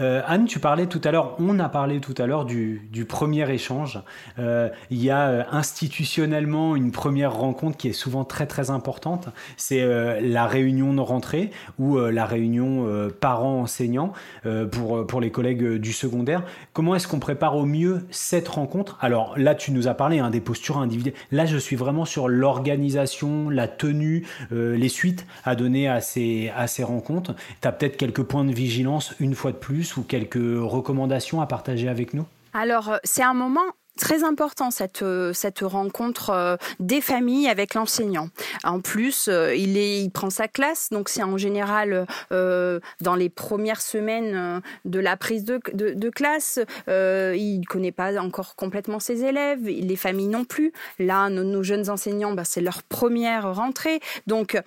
Euh, 0.01 0.23
Anne, 0.27 0.45
tu 0.47 0.61
parlais 0.61 0.87
tout 0.87 1.01
à 1.05 1.11
l'heure, 1.11 1.35
on 1.39 1.59
a 1.59 1.69
parlé 1.69 2.01
tout 2.01 2.15
à 2.19 2.27
l'heure 2.27 2.45
du, 2.45 2.89
premier 3.09 3.51
échange. 3.51 4.01
Euh, 4.39 4.69
il 4.91 5.03
y 5.03 5.11
a 5.11 5.29
euh, 5.29 5.43
institutionnellement 5.51 6.77
une 6.77 6.93
première 6.93 7.35
rencontre 7.35 7.77
qui 7.77 7.89
est 7.89 7.93
souvent 7.93 8.25
très 8.25 8.47
très 8.47 8.71
importante. 8.71 9.29
C'est 9.57 9.85
la 10.21 10.47
réunion 10.47 10.95
de 10.95 11.01
rentrée 11.01 11.51
ou 11.79 11.99
la 11.99 12.25
réunion 12.25 12.87
parents-enseignants 13.21 14.13
pour, 14.71 15.07
pour 15.07 15.21
les 15.21 15.31
collègues 15.31 15.75
du 15.75 15.93
secondaire. 15.93 16.43
Comment 16.73 16.95
est-ce 16.95 17.09
qu'on 17.09 17.19
prépare 17.19 17.57
au 17.57 17.65
mieux 17.65 18.07
cette 18.11 18.49
rencontre? 18.49 18.99
Alors 19.01 19.35
là, 19.39 19.55
tu 19.55 19.73
nous 19.73 19.89
as 19.89 19.95
parlé 19.95 20.19
hein, 20.19 20.31
des 20.31 20.41
postures 20.41 20.79
individuelles. 20.79 21.15
Là, 21.31 21.47
je 21.47 21.57
suis 21.57 21.77
vraiment 21.77 22.05
sur 22.05 22.29
l'organisation, 22.29 23.51
la 23.51 23.69
tenue, 23.69 24.27
les 24.51 24.89
suites 24.89 25.27
à 25.45 25.55
donner 25.55 25.89
à 25.89 26.01
ces, 26.01 26.53
à 26.57 26.67
ces 26.67 26.85
rencontres. 26.85 27.35
Tu 27.61 27.69
as 27.69 27.73
peut-être 27.73 27.97
quelques 27.97 28.23
points 28.23 28.45
de 28.45 28.53
vigilance 28.53 29.15
une 29.21 29.35
fois 29.35 29.53
de 29.53 29.57
plus 29.57 29.88
ou 29.97 30.03
quelques 30.03 30.35
recommandations 30.37 31.41
à 31.41 31.47
partager 31.47 31.89
avec 31.89 32.15
nous? 32.15 32.27
Alors, 32.53 32.91
euh, 32.91 32.97
c'est 33.05 33.23
un 33.23 33.35
moment 33.35 33.67
très 33.99 34.25
important 34.25 34.71
cette 34.71 35.03
euh, 35.03 35.33
cette 35.33 35.61
rencontre 35.61 36.31
euh, 36.31 36.57
des 36.81 37.01
familles 37.01 37.49
avec 37.49 37.75
l'enseignant. 37.75 38.29
En 38.65 38.81
plus, 38.81 39.29
il 39.29 39.77
est 39.77 40.01
il 40.01 40.11
prend 40.11 40.31
sa 40.31 40.49
classe, 40.49 40.89
donc 40.91 41.09
c'est 41.09 41.23
en 41.23 41.37
général 41.37 42.07
dans 42.31 43.15
les 43.17 43.29
premières 43.29 43.81
semaines 43.81 44.63
de 44.85 45.01
la 45.01 45.17
prise 45.17 45.45
de, 45.45 46.11
classe. 46.11 46.61
Euh, 46.89 47.35
il 47.37 47.65
connaît 47.67 47.93
pas 47.93 48.21
encore 48.21 48.57
complètement 48.57 49.01
ses 49.01 49.25
élèves, 49.25 49.65
les 49.65 49.97
familles 49.97 50.29
non 50.29 50.45
plus. 50.45 50.73
Là, 50.99 51.29
nos, 51.29 51.63
jeunes 51.63 51.91
enseignants, 51.91 52.33
bah, 52.33 52.45
c'est 52.45 52.61
leur 52.61 52.83
première 52.83 53.55
rentrée, 53.55 54.01
donc 54.27 54.61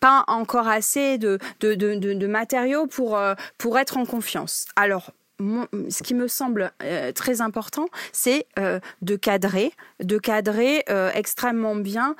pas 0.00 0.24
encore 0.26 0.68
assez 0.68 1.18
de, 1.18 1.38
de, 1.60 1.74
de 1.74 2.26
matériaux 2.26 2.86
pour 2.86 3.18
pour 3.58 3.78
être 3.78 3.96
en 3.96 4.04
confiance. 4.04 4.66
Alors 4.76 5.12
ce 5.40 6.02
qui 6.02 6.14
me 6.14 6.28
semble 6.28 6.72
euh, 6.82 7.12
très 7.12 7.40
important, 7.40 7.86
c'est 8.12 8.46
euh, 8.58 8.80
de 9.00 9.16
cadrer, 9.16 9.72
de 10.00 10.18
cadrer 10.18 10.84
euh, 10.88 11.10
extrêmement 11.14 11.74
bien 11.74 12.14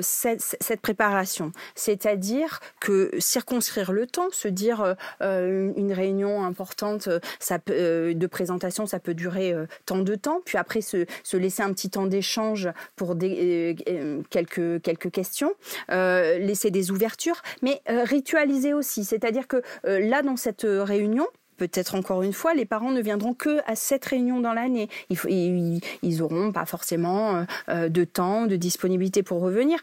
cette, 0.00 0.80
préparation. 0.80 1.52
C'est-à-dire 1.74 2.60
que 2.80 3.10
circonscrire 3.18 3.92
le 3.92 4.06
temps, 4.06 4.28
se 4.30 4.48
dire 4.48 4.96
une 5.20 5.92
réunion 5.92 6.44
importante 6.44 7.08
de 7.08 8.26
présentation, 8.26 8.86
ça 8.86 8.98
peut 8.98 9.14
durer 9.14 9.54
tant 9.86 9.98
de 9.98 10.14
temps, 10.14 10.40
puis 10.44 10.58
après 10.58 10.80
se, 10.80 11.06
laisser 11.36 11.62
un 11.62 11.72
petit 11.72 11.90
temps 11.90 12.06
d'échange 12.06 12.68
pour 12.96 13.16
quelques, 13.18 14.82
quelques 14.82 15.10
questions, 15.10 15.52
laisser 15.88 16.70
des 16.70 16.90
ouvertures, 16.90 17.42
mais 17.62 17.80
ritualiser 17.86 18.72
aussi. 18.72 19.04
C'est-à-dire 19.04 19.46
que 19.46 19.62
là, 19.84 20.22
dans 20.22 20.36
cette 20.36 20.66
réunion, 20.66 21.26
peut-être 21.56 21.94
encore 21.94 22.22
une 22.22 22.32
fois, 22.32 22.54
les 22.54 22.64
parents 22.64 22.90
ne 22.90 23.00
viendront 23.00 23.34
que 23.34 23.60
à 23.66 23.76
cette 23.76 24.04
réunion 24.04 24.40
dans 24.40 24.52
l'année. 24.52 24.88
Ils, 25.10 25.80
ils, 26.02 26.22
auront 26.22 26.52
pas 26.52 26.66
forcément 26.66 27.36
euh, 27.36 27.44
euh, 27.68 27.88
de 27.88 28.04
temps, 28.04 28.46
de 28.46 28.56
disponibilité 28.56 29.22
pour 29.22 29.40
revenir. 29.40 29.78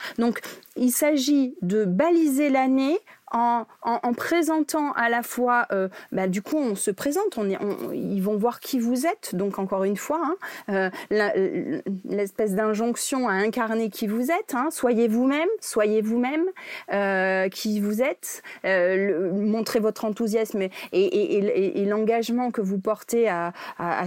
Il 0.79 0.91
s'agit 0.91 1.55
de 1.61 1.85
baliser 1.85 2.49
l'année 2.49 2.97
en, 3.31 4.13
présentant 4.15 4.91
à 4.93 5.09
la 5.09 5.23
fois, 5.23 5.67
euh, 5.71 5.87
bah, 6.11 6.27
du 6.27 6.41
coup, 6.41 6.57
on 6.57 6.75
se 6.75 6.91
présente, 6.91 7.39
ils 7.93 8.21
vont 8.21 8.37
voir 8.37 8.59
qui 8.59 8.79
vous 8.79 9.05
êtes. 9.05 9.35
Donc, 9.35 9.59
encore 9.59 9.83
une 9.83 9.97
fois, 9.97 10.21
hein, 10.69 10.89
euh, 11.13 11.81
l'espèce 12.05 12.53
d'injonction 12.55 13.27
à 13.27 13.33
incarner 13.33 13.89
qui 13.89 14.07
vous 14.07 14.31
êtes. 14.31 14.53
Hein, 14.53 14.69
soyez 14.71 15.07
vous-même, 15.07 15.47
soyez 15.61 16.01
vous-même, 16.01 16.45
euh, 16.91 17.49
qui 17.49 17.79
vous 17.79 18.01
êtes. 18.01 18.41
montrez 18.63 19.79
votre 19.79 20.05
enthousiasme 20.05 20.67
et, 20.91 21.85
l'engagement 21.85 22.51
que 22.51 22.61
vous 22.61 22.77
portez 22.77 23.29
à, 23.29 23.53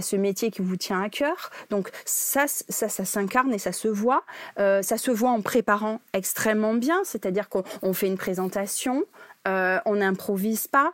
ce 0.01 0.15
métier 0.15 0.51
qui 0.51 0.61
vous 0.61 0.77
tient 0.77 1.01
à 1.01 1.09
cœur. 1.09 1.51
Donc, 1.69 1.89
ça, 2.05 2.45
ça 2.47 2.89
s'incarne 2.89 3.53
et 3.53 3.57
ça 3.57 3.71
se 3.71 3.87
voit. 3.87 4.23
ça 4.57 4.97
se 4.97 5.11
voit 5.11 5.31
en 5.31 5.41
préparant 5.41 6.01
extrêmement 6.13 6.62
bien, 6.71 7.01
c'est-à-dire 7.03 7.49
qu'on 7.49 7.93
fait 7.93 8.07
une 8.07 8.17
présentation 8.17 9.03
on 9.45 9.95
n'improvise 9.95 10.67
pas 10.67 10.93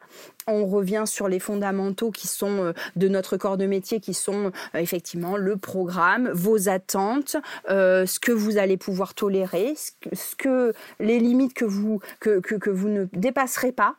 on 0.49 0.65
revient 0.65 1.03
sur 1.05 1.27
les 1.27 1.39
fondamentaux 1.39 2.11
qui 2.11 2.27
sont 2.27 2.63
euh, 2.63 2.73
de 2.95 3.07
notre 3.07 3.37
corps 3.37 3.57
de 3.57 3.65
métier, 3.65 3.99
qui 3.99 4.13
sont 4.13 4.51
euh, 4.75 4.79
effectivement 4.79 5.37
le 5.37 5.57
programme, 5.57 6.29
vos 6.29 6.69
attentes, 6.69 7.35
euh, 7.69 8.05
ce 8.05 8.19
que 8.19 8.31
vous 8.31 8.57
allez 8.57 8.77
pouvoir 8.77 9.13
tolérer, 9.13 9.75
ce 10.13 10.35
que, 10.35 10.73
les 10.99 11.19
limites 11.19 11.53
que 11.53 11.65
vous 11.65 11.99
ne 12.19 13.05
dépasserez 13.13 13.71
pas. 13.71 13.95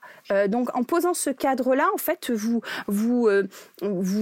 donc 0.48 0.74
en 0.76 0.82
posant 0.82 1.14
ce 1.14 1.30
cadre-là, 1.30 1.86
en 1.94 1.98
fait, 1.98 2.30
vous 2.30 2.62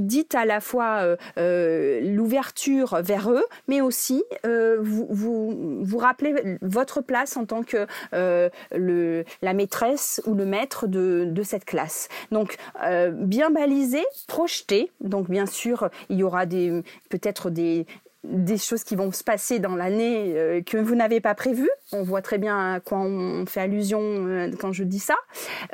dites 0.00 0.34
à 0.34 0.44
la 0.44 0.60
fois 0.60 1.16
l'ouverture 1.36 3.00
vers 3.02 3.30
eux, 3.30 3.44
mais 3.66 3.80
aussi 3.80 4.24
vous, 4.44 5.08
vous 5.10 5.98
rappelez 5.98 6.58
votre 6.62 7.00
place 7.00 7.36
en 7.36 7.46
tant 7.46 7.62
que 7.62 7.86
la 8.12 9.54
maîtresse 9.54 10.22
ou 10.26 10.34
le 10.34 10.44
maître 10.44 10.86
de 10.86 11.42
cette 11.42 11.64
classe. 11.64 12.08
Donc 12.30 12.56
euh, 12.84 13.10
bien 13.10 13.50
balisé, 13.50 14.04
projeté. 14.26 14.90
Donc 15.00 15.30
bien 15.30 15.46
sûr, 15.46 15.88
il 16.08 16.18
y 16.18 16.22
aura 16.22 16.46
des 16.46 16.82
peut-être 17.08 17.50
des 17.50 17.86
des 18.28 18.58
choses 18.58 18.84
qui 18.84 18.94
vont 18.96 19.10
se 19.10 19.24
passer 19.24 19.58
dans 19.58 19.74
l'année 19.74 20.32
euh, 20.36 20.62
que 20.62 20.76
vous 20.76 20.94
n'avez 20.94 21.20
pas 21.20 21.34
prévues. 21.34 21.70
On 21.92 22.02
voit 22.02 22.22
très 22.22 22.38
bien 22.38 22.74
à 22.74 22.80
quoi 22.80 22.98
on 22.98 23.46
fait 23.46 23.60
allusion 23.60 24.00
euh, 24.02 24.50
quand 24.60 24.72
je 24.72 24.84
dis 24.84 24.98
ça. 24.98 25.16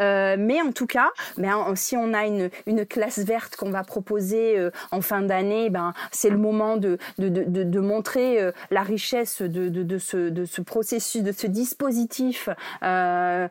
Euh, 0.01 0.37
mais 0.39 0.63
en 0.63 0.73
tout 0.73 0.87
cas, 0.87 1.11
ben, 1.37 1.75
si 1.75 1.97
on 1.97 2.15
a 2.15 2.27
une, 2.27 2.51
une 2.67 2.87
classe 2.87 3.19
verte 3.19 3.57
qu'on 3.57 3.71
va 3.71 3.83
proposer 3.83 4.69
en 4.91 5.01
fin 5.01 5.23
d'année, 5.23 5.71
ben, 5.71 5.93
c'est 6.13 6.31
le 6.31 6.39
moment 6.39 6.77
de, 6.77 6.99
de, 7.19 7.29
de, 7.29 7.63
de 7.65 7.81
montrer 7.81 8.39
la 8.71 8.83
richesse 8.83 9.43
de, 9.43 9.69
de, 9.69 9.99
ce, 9.99 10.29
de 10.29 10.45
ce 10.45 10.61
processus, 10.61 11.23
de 11.23 11.33
ce 11.33 11.47
dispositif, 11.47 12.49
voilà, 12.81 13.51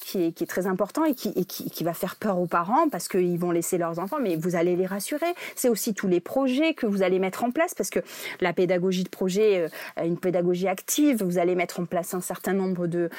qui 0.00 0.24
est, 0.24 0.32
qui 0.32 0.44
est 0.44 0.46
très 0.46 0.66
important 0.66 1.04
et 1.04 1.14
qui, 1.14 1.44
qui, 1.46 1.70
qui 1.70 1.84
va 1.84 1.92
faire 1.92 2.16
peur 2.16 2.38
aux 2.38 2.46
parents 2.46 2.88
parce 2.88 3.08
qu'ils 3.08 3.38
vont 3.38 3.50
laisser 3.50 3.78
leurs 3.78 3.98
enfants, 3.98 4.18
mais 4.20 4.36
vous 4.36 4.56
allez 4.56 4.76
les 4.76 4.86
rassurer. 4.86 5.34
C'est 5.56 5.68
aussi 5.68 5.94
tous 5.94 6.08
les 6.08 6.20
projets 6.20 6.74
que 6.74 6.86
vous 6.86 7.02
allez 7.02 7.18
mettre 7.18 7.44
en 7.44 7.47
place 7.50 7.74
parce 7.74 7.90
que 7.90 8.00
la 8.40 8.52
pédagogie 8.52 9.04
de 9.04 9.08
projet, 9.08 9.68
euh, 9.98 10.04
une 10.04 10.18
pédagogie 10.18 10.68
active, 10.68 11.22
vous 11.22 11.38
allez 11.38 11.54
mettre 11.54 11.80
en 11.80 11.84
place 11.84 12.14
un 12.14 12.20
certain 12.20 12.52
nombre 12.52 12.86
de, 12.86 13.10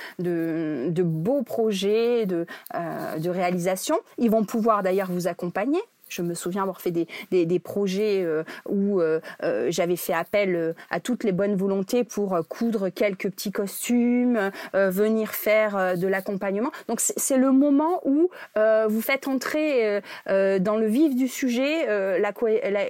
beaux 1.02 1.44
projets, 1.44 2.26
de, 2.26 2.46
euh, 2.76 3.18
de 3.18 3.30
réalisations. 3.30 4.00
Ils 4.18 4.30
vont 4.30 4.44
pouvoir 4.44 4.84
d'ailleurs 4.84 5.12
vous 5.12 5.28
accompagner 5.28 5.80
je 6.10 6.22
me 6.22 6.34
souviens 6.34 6.64
avoir 6.64 6.82
fait 6.82 6.92
des, 6.92 7.08
des, 7.32 7.60
projets 7.60 8.24
euh, 8.24 8.44
où 8.68 9.00
euh, 9.00 9.20
euh, 9.44 9.68
j'avais 9.70 9.96
fait 9.96 10.14
appel 10.14 10.76
à 10.90 11.00
toutes 11.00 11.24
les 11.24 11.32
bonnes 11.32 11.56
volontés 11.56 12.04
pour 12.04 12.38
coudre 12.48 12.90
quelques 12.90 13.30
petits 13.30 13.52
costumes, 13.52 14.52
venir 14.74 15.32
faire 15.32 15.98
de 15.98 16.08
l'accompagnement. 16.08 16.72
Donc 16.88 17.00
c'est 17.00 17.38
le 17.38 17.52
moment 17.52 18.02
où 18.06 18.30
vous 18.56 19.02
faites 19.02 19.28
entrer 19.28 20.02
dans 20.26 20.78
le 20.78 20.88
vif 20.88 21.16
du 21.16 21.28
sujet 21.28 22.20
la, 22.20 22.32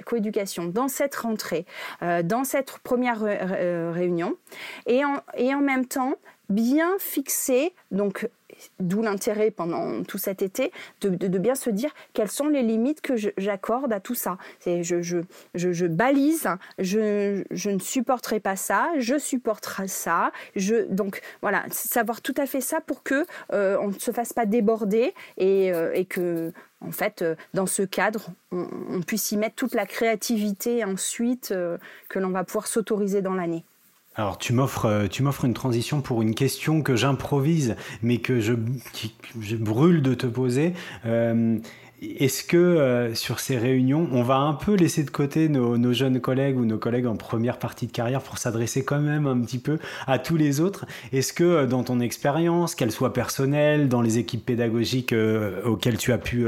coéducation, 0.02 0.66
dans 0.66 0.88
cette 0.88 1.16
rentrée, 1.16 1.66
dans 2.02 2.44
cette 2.44 2.78
première 2.80 3.22
réunion, 3.22 4.36
et 4.88 5.04
en, 5.04 5.16
et 5.36 5.54
en 5.54 5.62
même 5.62 5.86
temps 5.86 6.16
bien 6.50 6.92
fixer 7.00 7.74
donc 7.92 8.28
d'où 8.80 9.02
l'intérêt 9.02 9.52
pendant 9.52 10.04
tout 10.04 10.18
cet 10.18 10.42
été 10.42 10.72
de, 11.02 11.38
bien 11.38 11.56
se 11.56 11.70
dire 11.70 11.92
quelles 12.14 12.30
sont 12.30 12.48
les 12.48 12.62
limites 12.62 13.02
que 13.02 13.14
j'accorde 13.38 13.94
à 13.94 14.00
tout 14.00 14.16
ça. 14.16 14.38
Je, 14.66 15.02
je, 15.02 15.18
je, 15.56 15.86
balise, 15.86 16.48
je, 16.78 17.44
ne 17.70 17.80
supporterai 17.80 18.40
pas 18.40 18.56
ça, 18.56 18.90
je 18.98 19.18
supporterai 19.18 19.88
ça. 19.88 20.32
Je, 20.56 20.86
donc 20.90 21.22
voilà, 21.42 21.64
savoir 21.72 22.22
tout 22.22 22.36
à 22.38 22.46
fait 22.46 22.62
ça 22.62 22.82
pour 22.82 23.04
que 23.04 23.26
euh, 23.54 23.78
on 23.82 23.90
ne 23.90 24.00
se 24.00 24.12
fasse 24.12 24.34
pas 24.34 24.46
déborder 24.46 25.14
et, 25.38 25.72
euh, 25.74 26.04
que 26.10 26.52
en 26.82 26.92
fait, 26.92 27.22
euh, 27.22 27.36
dans 27.54 27.66
ce 27.66 27.82
cadre, 27.84 28.30
on, 28.52 29.02
puisse 29.06 29.32
y 29.32 29.38
mettre 29.38 29.56
toute 29.56 29.76
la 29.76 29.86
créativité 29.86 30.86
ensuite 30.86 31.54
que 32.10 32.20
l'on 32.20 32.30
va 32.30 32.44
pouvoir 32.44 32.68
s'autoriser 32.68 33.22
dans 33.22 33.34
l'année. 33.34 33.64
Alors 34.20 34.38
tu 34.38 34.52
m'offres, 34.52 34.86
euh, 34.86 35.08
tu 35.08 35.24
m'offres 35.24 35.46
une 35.46 35.54
transition 35.54 36.02
pour 36.02 36.22
une 36.22 36.36
question 36.36 36.82
que 36.82 36.98
j'improvise, 36.98 37.78
mais 38.04 38.18
que 38.18 38.42
je, 38.42 38.52
je 39.40 39.56
brûle 39.56 40.02
de 40.02 40.14
te 40.14 40.28
poser. 40.28 40.74
Euh, 41.06 41.58
est-ce 42.02 42.44
que 42.44 42.58
euh, 42.58 43.14
sur 43.14 43.40
ces 43.40 43.58
réunions, 43.58 44.08
on 44.14 44.24
va 44.24 44.38
un 44.38 44.54
peu 44.54 44.74
laisser 44.76 45.04
de 45.04 45.10
côté 45.10 45.50
nos, 45.50 45.94
jeunes 45.94 46.22
collègues 46.22 46.58
ou 46.58 46.66
nos 46.66 46.78
collègues 46.78 47.08
en 47.08 47.16
première 47.16 47.58
partie 47.58 47.88
de 47.88 47.92
carrière 47.92 48.22
pour 48.22 48.38
s'adresser 48.38 48.86
quand 48.86 49.00
même 49.00 49.28
un 49.28 49.40
petit 49.42 49.58
peu 49.58 49.80
à 50.08 50.18
tous 50.18 50.38
les 50.38 50.62
autres? 50.62 50.86
Est-ce 51.12 51.34
que 51.34 51.44
euh, 51.44 51.66
dans 51.66 51.84
ton 51.84 52.00
expérience, 52.00 52.74
qu'elle 52.76 52.92
soit 52.92 53.12
personnelle, 53.12 53.90
dans 53.90 54.02
les 54.02 54.18
équipes 54.18 54.46
pédagogiques 54.46 55.12
euh, 55.12 55.62
auxquelles 55.66 55.98
tu 55.98 56.14
as 56.14 56.18
pu 56.18 56.48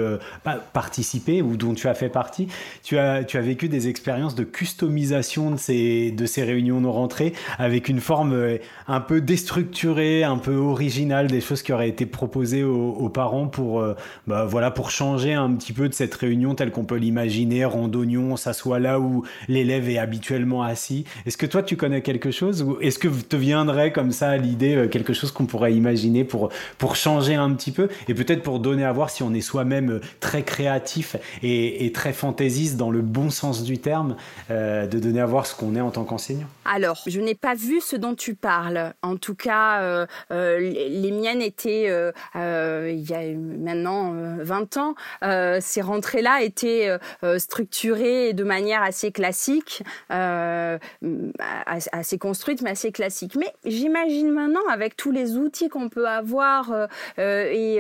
participer 0.74 1.42
ou 1.42 1.58
dont 1.58 1.74
tu 1.74 1.88
as 1.88 1.94
fait 1.94 2.10
partie, 2.10 2.48
tu 2.84 2.98
as, 2.98 3.24
tu 3.24 3.38
as 3.38 3.42
vécu 3.42 3.68
des 3.68 3.88
expériences 3.88 4.36
de 4.36 4.44
customisation 4.44 5.52
de 5.52 5.58
ces, 5.58 6.12
de 6.12 6.26
ces 6.26 6.44
réunions 6.44 6.82
de 6.82 6.88
rentrée 6.88 7.34
avec 7.58 7.90
une 7.90 8.00
forme 8.00 8.58
un 8.88 9.00
peu 9.00 9.22
déstructurée, 9.22 10.24
un 10.24 10.38
peu 10.38 10.56
originale, 10.56 11.28
des 11.28 11.42
choses 11.42 11.62
qui 11.62 11.74
auraient 11.74 11.90
été 11.90 12.06
proposées 12.06 12.64
aux, 12.64 13.10
parents 13.10 13.48
pour, 13.48 13.84
bah, 14.28 14.46
voilà, 14.46 14.72
pour 14.72 14.92
changer 14.92 15.34
petit 15.50 15.74
peu 15.74 15.90
de 15.90 15.94
cette 15.94 16.14
réunion 16.14 16.56
telle 16.56 16.72
qu'on 16.72 16.86
peut 16.86 16.98
l'imaginer, 16.98 17.66
randonnion, 17.66 18.36
s'assoit 18.38 18.80
là 18.80 19.00
où 19.00 19.24
l'élève 19.48 19.90
est 19.90 19.98
habituellement 19.98 20.64
assis. 20.64 21.06
Est-ce 21.26 21.38
que 21.38 21.46
toi 21.46 21.64
tu 21.64 21.78
connais 21.78 22.02
quelque 22.02 22.32
chose 22.32 22.62
ou 22.64 22.78
est-ce 22.82 23.00
que 23.00 23.08
te 23.08 23.36
viendrait 23.36 23.92
comme 23.92 24.12
ça 24.12 24.38
l'idée 24.38 24.76
euh, 24.76 24.88
quelque 24.88 25.14
chose 25.14 25.32
qu'on 25.32 25.46
pourrait 25.46 25.74
imaginer 25.74 26.24
pour, 26.24 26.50
pour 26.78 26.96
changer 26.96 27.36
un 27.36 27.54
petit 27.54 27.72
peu 27.72 27.90
et 28.08 28.14
peut-être 28.14 28.44
pour 28.44 28.60
donner 28.60 28.84
à 28.84 28.92
voir 28.92 29.10
si 29.10 29.24
on 29.24 29.34
est 29.34 29.42
soi-même 29.42 29.92
euh, 29.92 30.02
très 30.20 30.44
créatif 30.44 31.16
et, 31.44 31.92
très 31.94 32.14
fantaisiste 32.14 32.78
dans 32.78 32.90
le 32.90 33.02
bon 33.02 33.30
sens 33.30 33.64
du 33.64 33.78
terme, 33.78 34.16
euh, 34.50 34.88
de 34.88 34.98
donner 35.00 35.20
à 35.20 35.26
voir 35.26 35.46
ce 35.46 35.56
qu'on 35.56 35.76
est 35.76 35.82
en 35.82 35.92
tant 35.92 36.06
qu'enseignant? 36.06 36.48
Alors, 36.64 37.02
je 37.06 37.20
n'ai 37.20 37.36
pas 37.36 37.54
vu 37.54 37.82
ce 37.82 37.98
dont 37.98 38.16
tu 38.16 38.34
parles. 38.34 38.94
En 39.02 39.18
tout 39.18 39.36
cas, 39.36 40.08
les 40.30 41.12
miennes 41.12 41.42
étaient 41.42 41.84
il 42.36 43.10
y 43.10 43.14
a 43.14 43.38
maintenant 43.38 44.14
20 44.40 44.78
ans. 44.78 44.96
Euh, 45.32 45.60
ces 45.62 45.82
rentrées-là 45.82 46.42
étaient 46.42 46.90
euh, 46.90 46.98
euh, 47.24 47.40
structurées 47.40 48.34
de 48.34 48.44
manière 48.44 48.84
assez 48.84 49.12
classique, 49.12 49.84
assez 50.10 52.18
construite, 52.18 52.62
mais 52.62 52.72
assez 52.72 52.92
classique. 52.92 53.36
Mais 53.36 53.52
j'imagine 53.66 54.32
maintenant, 54.32 54.66
avec 54.70 54.96
tous 54.96 55.12
les 55.12 55.38
outils 55.38 55.70
qu'on 55.70 55.90
peut 55.90 56.08
avoir 56.08 56.88
et 57.18 57.80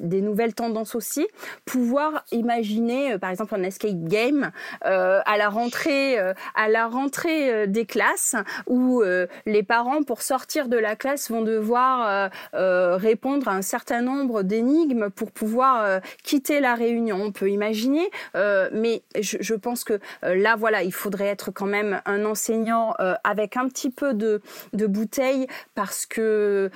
des 0.00 0.20
nouvelles 0.20 0.54
tendances 0.54 0.94
aussi, 0.94 1.26
pouvoir 1.64 2.24
imaginer, 2.32 3.18
par 3.18 3.30
exemple, 3.30 3.54
un 3.54 3.62
escape 3.62 4.04
game 4.04 4.50
à 4.82 5.36
la 5.36 5.48
rentrée, 5.48 6.18
à 6.18 6.68
la 6.68 6.86
rentrée 6.86 7.66
des 7.66 7.86
classes, 7.86 8.36
où 8.66 9.02
les 9.46 9.62
parents, 9.62 10.02
pour 10.02 10.22
sortir 10.22 10.68
de 10.68 10.76
la 10.76 10.96
classe, 10.96 11.30
vont 11.30 11.42
devoir 11.42 12.30
répondre 12.52 13.48
à 13.48 13.52
un 13.52 13.62
certain 13.62 14.02
nombre 14.02 14.42
d'énigmes 14.42 15.10
pour 15.10 15.32
pouvoir 15.32 16.00
quitter 16.22 16.60
la 16.62 16.74
réunion, 16.74 17.20
on 17.20 17.32
peut 17.32 17.50
imaginer, 17.50 18.08
euh, 18.34 18.70
mais 18.72 19.02
je, 19.20 19.54
pense 19.54 19.84
que 19.84 20.00
euh, 20.24 20.34
là, 20.34 20.56
voilà, 20.56 20.82
il 20.82 20.92
faudrait 20.92 21.26
être 21.26 21.50
quand 21.50 21.66
même 21.66 22.00
un 22.06 22.24
enseignant 22.24 22.94
euh, 23.00 23.14
avec 23.24 23.56
un 23.56 23.68
petit 23.68 23.90
peu 23.90 24.14
de, 24.14 24.40
de 24.72 24.86
bouteille 24.86 25.46
parce 25.74 26.06
que 26.06 26.70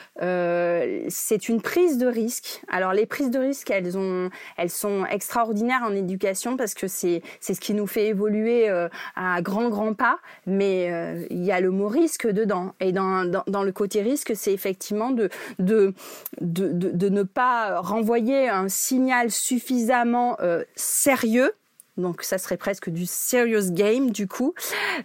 c'est 1.09 1.49
une 1.49 1.63
prise 1.63 1.99
de 1.99 2.07
risque. 2.07 2.63
Alors 2.69 2.93
les 2.93 3.07
prises 3.07 3.31
de 3.31 3.39
risque, 3.39 3.71
elles 3.71 3.97
ont, 3.97 4.31
elles 4.57 4.71
sont 4.71 5.07
extraordinaires 5.07 5.83
en 5.85 5.95
éducation 5.95 6.57
parce 6.57 6.75
que 6.75 6.89
c'est 6.89 7.23
ce 7.41 7.61
qui 7.61 7.73
nous 7.73 7.87
fait 7.87 8.09
évoluer 8.09 8.69
à 9.15 9.41
grands 9.43 9.69
grands 9.69 9.95
pas, 9.95 10.19
mais 10.47 10.91
il 11.31 11.45
y 11.45 11.53
a 11.53 11.61
le 11.61 11.71
mot 11.71 11.89
risque 11.89 12.27
dedans. 12.27 12.75
Et 12.81 12.93
dans, 12.93 13.25
dans, 13.47 13.63
le 13.63 13.73
côté 13.73 14.03
risque, 14.03 14.33
c'est 14.35 14.53
effectivement 14.53 15.11
de, 15.11 15.29
de 15.59 15.95
de, 16.41 16.73
de 16.73 17.09
ne 17.09 17.23
pas 17.23 17.81
renvoyer 17.81 18.49
un 18.49 18.69
signal 18.69 19.31
suffisant 19.31 19.76
suffisamment 19.77 20.37
euh, 20.41 20.65
sérieux 20.75 21.53
donc 21.97 22.23
ça 22.23 22.37
serait 22.37 22.59
presque 22.59 22.91
du 22.91 23.07
serious 23.07 23.71
game 23.71 24.11
du 24.11 24.29
coup 24.29 24.55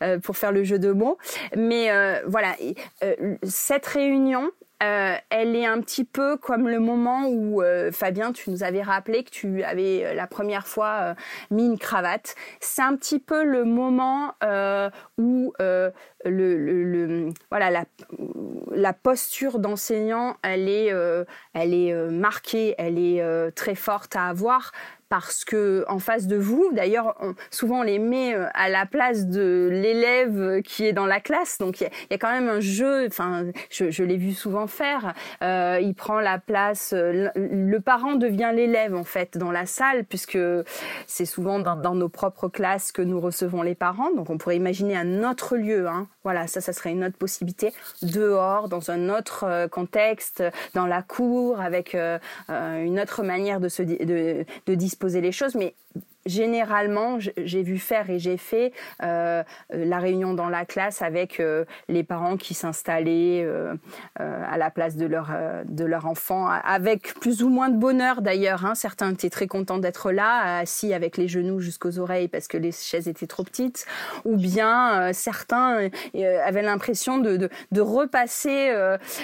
euh, 0.01 0.19
pour 0.19 0.35
faire 0.35 0.51
le 0.51 0.65
jeu 0.65 0.77
de 0.77 0.91
mots. 0.91 1.17
Mais 1.55 1.89
euh, 1.89 2.19
voilà, 2.27 2.57
cette 3.43 3.85
réunion, 3.85 4.51
elle 4.81 5.55
est 5.55 5.65
un 5.65 5.79
petit 5.81 6.03
peu 6.03 6.37
comme 6.37 6.67
le 6.67 6.79
moment 6.79 7.27
où 7.27 7.61
Fabien, 7.91 8.31
tu 8.31 8.49
nous 8.49 8.63
avais 8.63 8.81
rappelé 8.81 9.23
que 9.23 9.29
tu 9.29 9.63
avais 9.63 10.15
la 10.15 10.27
première 10.27 10.67
fois 10.67 11.15
mis 11.51 11.65
une 11.65 11.77
cravate. 11.77 12.35
C'est 12.59 12.81
un 12.81 12.95
petit 12.95 13.19
peu 13.19 13.43
le 13.43 13.63
moment 13.63 14.33
où 15.17 15.53
la, 15.59 16.09
la 18.71 18.93
posture 18.93 19.59
d'enseignant, 19.59 20.37
elle 20.41 20.67
est 20.67 20.91
elle 21.53 21.73
est 21.73 21.93
marquée, 22.09 22.75
elle 22.77 22.97
est 22.97 23.51
très 23.55 23.75
forte 23.75 24.15
à 24.15 24.27
avoir 24.27 24.71
parce 25.11 25.43
que 25.43 25.83
en 25.89 25.99
face 25.99 26.25
de 26.25 26.37
vous, 26.37 26.69
d'ailleurs, 26.71 27.17
souvent 27.49 27.81
on 27.81 27.83
les 27.83 27.99
met 27.99 28.33
euh, 28.33 28.47
à 28.53 28.69
la 28.69 28.85
place 28.85 29.27
de 29.27 29.67
l'élève 29.69 30.61
qui 30.61 30.85
est 30.85 30.93
dans 30.93 31.05
la 31.05 31.19
classe. 31.19 31.57
Donc 31.57 31.81
il 31.81 31.89
y, 32.09 32.13
a 32.13 32.17
quand 32.17 32.31
même 32.31 32.47
un 32.47 32.61
jeu. 32.61 33.07
Enfin, 33.07 33.47
je, 33.69 34.03
l'ai 34.03 34.15
vu 34.15 34.31
souvent 34.31 34.67
faire. 34.67 35.13
Euh, 35.43 35.79
il 35.81 35.95
prend 35.95 36.21
la 36.21 36.39
place. 36.39 36.93
Euh, 36.95 37.27
le 37.35 37.79
parent 37.81 38.15
devient 38.15 38.51
l'élève 38.53 38.95
en 38.95 39.03
fait 39.03 39.37
dans 39.37 39.51
la 39.51 39.65
salle, 39.65 40.05
puisque 40.05 40.39
c'est 41.07 41.25
souvent 41.25 41.59
dans, 41.59 41.93
nos 41.93 42.09
propres 42.09 42.47
classes 42.47 42.93
que 42.93 43.01
nous 43.01 43.19
recevons 43.19 43.63
les 43.63 43.75
parents. 43.75 44.13
Donc 44.15 44.29
on 44.29 44.37
pourrait 44.37 44.55
imaginer 44.55 44.95
un 44.95 45.29
autre 45.29 45.57
lieu. 45.57 45.89
Hein. 45.89 46.07
Voilà, 46.23 46.47
ça, 46.47 46.61
ça 46.61 46.71
serait 46.73 46.91
une 46.91 47.03
autre 47.03 47.17
possibilité. 47.17 47.73
Dehors, 48.01 48.69
dans 48.69 48.91
un 48.91 49.09
autre 49.09 49.67
contexte, 49.67 50.43
dans 50.73 50.85
la 50.85 51.01
cour, 51.01 51.59
avec 51.59 51.95
une 52.49 52.99
autre 52.99 53.23
manière 53.23 53.59
de 53.59 53.69
se 53.69 53.81
de, 53.81 54.45
de 54.67 54.75
disposer 54.75 55.01
poser 55.01 55.19
les 55.19 55.31
choses, 55.31 55.55
mais 55.55 55.73
généralement, 56.25 57.17
j'ai 57.37 57.63
vu 57.63 57.77
faire 57.77 58.09
et 58.09 58.19
j'ai 58.19 58.37
fait 58.37 58.73
euh, 59.03 59.43
la 59.71 59.99
réunion 59.99 60.33
dans 60.33 60.49
la 60.49 60.65
classe 60.65 61.01
avec 61.01 61.39
euh, 61.39 61.65
les 61.87 62.03
parents 62.03 62.37
qui 62.37 62.53
s'installaient 62.53 63.43
euh, 63.43 63.73
à 64.17 64.57
la 64.57 64.69
place 64.69 64.95
de 64.95 65.05
leur, 65.05 65.29
de 65.65 65.85
leur 65.85 66.05
enfant, 66.05 66.47
avec 66.47 67.13
plus 67.19 67.43
ou 67.43 67.49
moins 67.49 67.69
de 67.69 67.77
bonheur 67.77 68.21
d'ailleurs. 68.21 68.65
Hein. 68.65 68.75
Certains 68.75 69.11
étaient 69.11 69.29
très 69.29 69.47
contents 69.47 69.77
d'être 69.77 70.11
là, 70.11 70.59
assis 70.59 70.93
avec 70.93 71.17
les 71.17 71.27
genoux 71.27 71.59
jusqu'aux 71.59 71.99
oreilles 71.99 72.27
parce 72.27 72.47
que 72.47 72.57
les 72.57 72.71
chaises 72.71 73.07
étaient 73.07 73.27
trop 73.27 73.43
petites, 73.43 73.85
ou 74.25 74.37
bien 74.37 75.11
certains 75.13 75.89
avaient 76.45 76.61
l'impression 76.61 77.17
de, 77.17 77.49
de, 77.71 77.81
repasser 77.81 78.73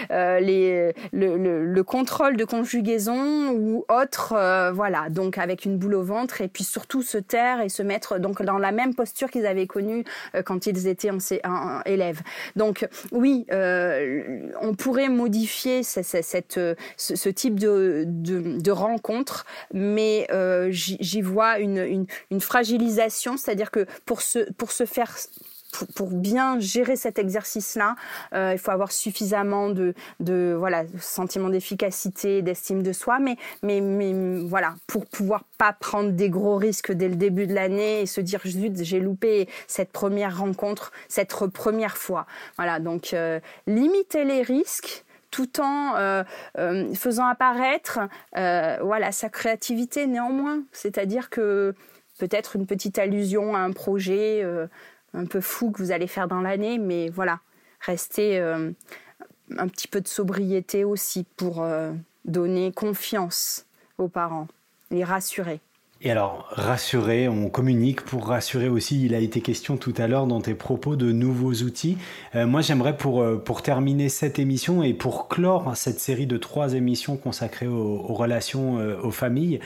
les, 0.09 0.93
le, 1.11 1.65
le, 1.65 1.83
contrôle 1.83 2.37
de 2.37 2.45
conjugaison 2.45 3.51
ou 3.51 3.85
autre, 3.89 4.71
voilà, 4.73 5.09
donc 5.09 5.37
avec 5.37 5.65
une 5.65 5.77
boule 5.77 5.95
au 5.95 6.03
ventre 6.03 6.41
et 6.41 6.47
puis 6.47 6.63
surtout 6.63 6.86
tout 6.87 7.03
se 7.03 7.17
taire 7.17 7.61
et 7.61 7.69
se 7.69 7.83
mettre 7.83 8.19
donc 8.19 8.41
dans 8.41 8.57
la 8.57 8.71
même 8.71 8.95
posture 8.95 9.29
qu'ils 9.29 9.45
avaient 9.45 9.67
connue 9.67 10.03
euh, 10.35 10.41
quand 10.41 10.65
ils 10.65 10.87
étaient 10.87 11.09
en, 11.11 11.81
élèves. 11.85 12.21
Donc 12.55 12.87
oui, 13.11 13.45
euh, 13.51 14.51
on 14.61 14.73
pourrait 14.73 15.09
modifier 15.09 15.83
cette, 15.83 16.59
ce, 16.97 17.29
type 17.29 17.59
de, 17.59 18.03
de, 18.07 18.71
rencontre, 18.71 19.45
mais 19.73 20.27
euh, 20.31 20.69
j'y 20.71 21.21
vois 21.21 21.59
une, 21.59 22.07
une 22.31 22.41
fragilisation, 22.41 23.37
c'est-à-dire 23.37 23.71
que 23.71 23.85
pour 24.05 24.21
se, 24.21 24.51
pour 24.53 24.71
se 24.71 24.85
faire 24.85 25.15
pour, 25.95 26.09
bien 26.09 26.59
gérer 26.59 26.95
cet 26.95 27.19
exercice-là, 27.19 27.95
euh, 28.33 28.51
il 28.53 28.59
faut 28.59 28.71
avoir 28.71 28.91
suffisamment 28.91 29.69
de, 29.69 29.93
de 30.19 30.55
voilà, 30.57 30.83
sentiment 30.99 31.49
d'efficacité, 31.49 32.41
d'estime 32.41 32.83
de 32.83 32.93
soi, 32.93 33.19
mais, 33.19 33.37
mais, 33.63 34.13
voilà, 34.45 34.75
pour 34.87 35.05
pouvoir 35.05 35.43
pas 35.57 35.73
prendre 35.73 36.11
des 36.11 36.29
gros 36.29 36.55
risques 36.55 36.91
dès 36.91 37.09
le 37.09 37.15
début 37.15 37.47
de 37.47 37.53
l'année 37.53 38.01
et 38.01 38.05
se 38.05 38.21
dire 38.21 38.41
zut, 38.45 38.83
j'ai 38.83 38.99
loupé 38.99 39.47
cette 39.67 39.91
première 39.91 40.37
rencontre, 40.37 40.91
cette 41.07 41.33
première 41.47 41.97
fois. 41.97 42.25
Voilà, 42.57 42.79
donc 42.79 43.13
euh, 43.13 43.39
limiter 43.67 44.23
les 44.23 44.41
risques 44.41 45.03
tout 45.29 45.59
en 45.59 45.95
euh, 45.97 46.23
faisant 46.93 47.27
apparaître 47.27 47.99
voilà 48.33 49.11
sa 49.11 49.29
créativité 49.29 50.07
néanmoins, 50.07 50.61
c'est-à-dire 50.71 51.29
que 51.29 51.75
peut-être 52.17 52.55
une 52.55 52.65
petite 52.65 52.97
allusion 52.97 53.55
à 53.55 53.59
un 53.59 53.71
projet 53.71 54.43
un 55.17 55.25
peu 55.25 55.41
fou 55.41 55.71
que 55.71 55.81
vous 55.81 55.91
allez 55.91 56.07
faire 56.07 56.27
dans 56.27 56.41
l'année, 56.41 56.77
mais 56.77 57.09
voilà, 57.09 57.39
restez 57.81 58.39
euh, 58.39 58.71
un 59.57 59.67
petit 59.67 59.87
peu 59.87 59.99
de 60.01 60.07
sobriété 60.07 60.83
aussi 60.83 61.25
pour 61.35 61.63
euh, 61.63 61.91
donner 62.25 62.71
confiance 62.71 63.65
aux 63.97 64.07
parents, 64.07 64.47
les 64.91 65.03
rassurer. 65.03 65.59
Et 65.99 66.11
alors, 66.11 66.45
rassurer, 66.51 67.27
on 67.27 67.49
communique 67.49 68.03
pour 68.03 68.27
rassurer 68.27 68.69
aussi. 68.69 69.03
Il 69.03 69.15
a 69.15 69.19
été 69.19 69.41
question 69.41 69.77
tout 69.77 69.95
à 69.97 70.05
l'heure 70.05 70.27
dans 70.27 70.41
tes 70.41 70.53
propos 70.53 70.95
de 70.95 71.11
nouveaux 71.11 71.53
outils. 71.53 71.97
Euh, 72.35 72.45
moi, 72.45 72.61
j'aimerais 72.61 72.95
pour, 72.95 73.23
euh, 73.23 73.37
pour 73.37 73.63
terminer 73.63 74.07
cette 74.07 74.37
émission 74.37 74.83
et 74.83 74.93
pour 74.93 75.27
clore 75.27 75.75
cette 75.75 75.99
série 75.99 76.27
de 76.27 76.37
trois 76.37 76.75
émissions 76.75 77.17
consacrées 77.17 77.65
aux, 77.65 78.13
relations 78.13 78.77
euh, 78.77 79.01
aux 79.01 79.09
familles, 79.09 79.59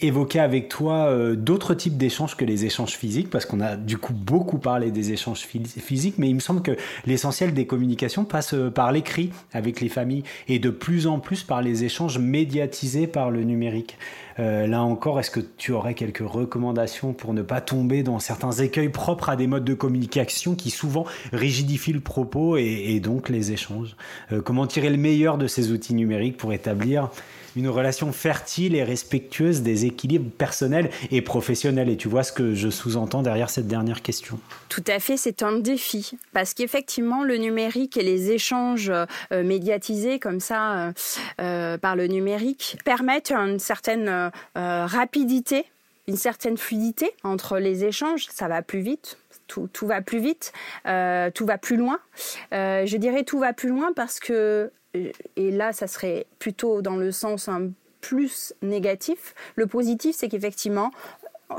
évoquer 0.00 0.40
avec 0.40 0.68
toi 0.68 1.14
d'autres 1.36 1.74
types 1.74 1.96
d'échanges 1.96 2.36
que 2.36 2.44
les 2.44 2.64
échanges 2.64 2.92
physiques, 2.92 3.30
parce 3.30 3.46
qu'on 3.46 3.60
a 3.60 3.76
du 3.76 3.96
coup 3.96 4.12
beaucoup 4.12 4.58
parlé 4.58 4.90
des 4.90 5.12
échanges 5.12 5.40
physiques, 5.40 6.16
mais 6.18 6.28
il 6.28 6.34
me 6.34 6.40
semble 6.40 6.62
que 6.62 6.72
l'essentiel 7.06 7.54
des 7.54 7.66
communications 7.66 8.24
passe 8.24 8.54
par 8.74 8.92
l'écrit 8.92 9.30
avec 9.52 9.80
les 9.80 9.88
familles 9.88 10.24
et 10.48 10.58
de 10.58 10.70
plus 10.70 11.06
en 11.06 11.20
plus 11.20 11.44
par 11.44 11.62
les 11.62 11.84
échanges 11.84 12.18
médiatisés 12.18 13.06
par 13.06 13.30
le 13.30 13.44
numérique. 13.44 13.96
Euh, 14.42 14.66
là 14.66 14.82
encore, 14.82 15.20
est-ce 15.20 15.30
que 15.30 15.40
tu 15.40 15.72
aurais 15.72 15.94
quelques 15.94 16.26
recommandations 16.26 17.12
pour 17.12 17.32
ne 17.32 17.42
pas 17.42 17.60
tomber 17.60 18.02
dans 18.02 18.18
certains 18.18 18.50
écueils 18.52 18.88
propres 18.88 19.28
à 19.28 19.36
des 19.36 19.46
modes 19.46 19.64
de 19.64 19.74
communication 19.74 20.54
qui 20.56 20.70
souvent 20.70 21.06
rigidifient 21.32 21.92
le 21.92 22.00
propos 22.00 22.56
et, 22.56 22.98
donc 23.00 23.28
les 23.28 23.52
échanges? 23.52 23.96
Euh, 24.32 24.40
Comment 24.42 24.66
tirer 24.66 24.90
le 24.90 24.96
meilleur 24.96 25.38
de 25.38 25.46
ces 25.46 25.70
outils 25.70 25.94
numériques 25.94 26.36
pour 26.36 26.52
établir 26.52 27.08
une 27.56 27.68
relation 27.68 28.12
fertile 28.12 28.74
et 28.74 28.84
respectueuse 28.84 29.62
des 29.62 29.86
équilibres 29.86 30.30
personnels 30.30 30.90
et 31.10 31.22
professionnels. 31.22 31.88
Et 31.88 31.96
tu 31.96 32.08
vois 32.08 32.22
ce 32.22 32.32
que 32.32 32.54
je 32.54 32.68
sous-entends 32.68 33.22
derrière 33.22 33.50
cette 33.50 33.66
dernière 33.66 34.02
question. 34.02 34.38
Tout 34.68 34.84
à 34.86 34.98
fait, 34.98 35.16
c'est 35.16 35.42
un 35.42 35.58
défi. 35.58 36.12
Parce 36.32 36.54
qu'effectivement, 36.54 37.24
le 37.24 37.36
numérique 37.36 37.96
et 37.96 38.02
les 38.02 38.30
échanges 38.30 38.90
euh, 38.90 39.42
médiatisés 39.44 40.18
comme 40.18 40.40
ça 40.40 40.72
euh, 40.72 40.92
euh, 41.40 41.78
par 41.78 41.96
le 41.96 42.06
numérique 42.06 42.78
permettent 42.84 43.32
une 43.32 43.58
certaine 43.58 44.30
rapidité 44.54 45.66
une 46.08 46.16
certaine 46.16 46.56
fluidité 46.56 47.12
entre 47.22 47.58
les 47.58 47.84
échanges, 47.84 48.26
ça 48.28 48.48
va 48.48 48.60
plus 48.60 48.80
vite, 48.80 49.18
tout, 49.46 49.68
va 49.82 50.02
plus 50.02 50.18
vite, 50.18 50.52
tout 50.84 51.46
va 51.46 51.58
plus 51.58 51.76
loin. 51.76 51.98
je 52.50 52.96
dirais 52.96 53.22
tout 53.22 53.38
va 53.38 53.52
plus 53.52 53.68
loin 53.68 53.92
parce 53.94 54.18
que 54.18 54.70
et 54.94 55.50
là, 55.50 55.72
ça 55.72 55.86
serait 55.86 56.26
plutôt 56.38 56.82
dans 56.82 56.96
le 56.96 57.12
sens 57.12 57.48
un 57.48 57.70
plus 58.00 58.52
négatif. 58.62 59.34
Le 59.56 59.66
positif, 59.66 60.16
c'est 60.16 60.28
qu'effectivement, 60.28 60.90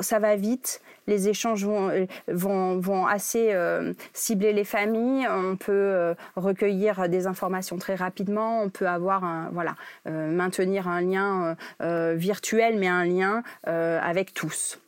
ça 0.01 0.19
va 0.19 0.35
vite, 0.35 0.81
les 1.07 1.29
échanges 1.29 1.65
vont, 1.65 2.07
vont, 2.27 2.79
vont 2.79 3.05
assez 3.05 3.53
euh, 3.53 3.93
cibler 4.13 4.53
les 4.53 4.63
familles, 4.63 5.27
on 5.29 5.55
peut 5.55 5.71
euh, 5.71 6.13
recueillir 6.35 7.09
des 7.09 7.27
informations 7.27 7.77
très 7.77 7.95
rapidement, 7.95 8.61
on 8.61 8.69
peut 8.69 8.87
avoir 8.87 9.49
voilà, 9.51 9.75
euh, 10.07 10.31
maintenir 10.31 10.87
un 10.87 11.01
lien 11.01 11.55
virtuel, 11.79 12.77
mais 12.77 12.87
un 12.87 13.05
lien 13.05 13.43
avec 13.65 14.33
tous 14.33 14.79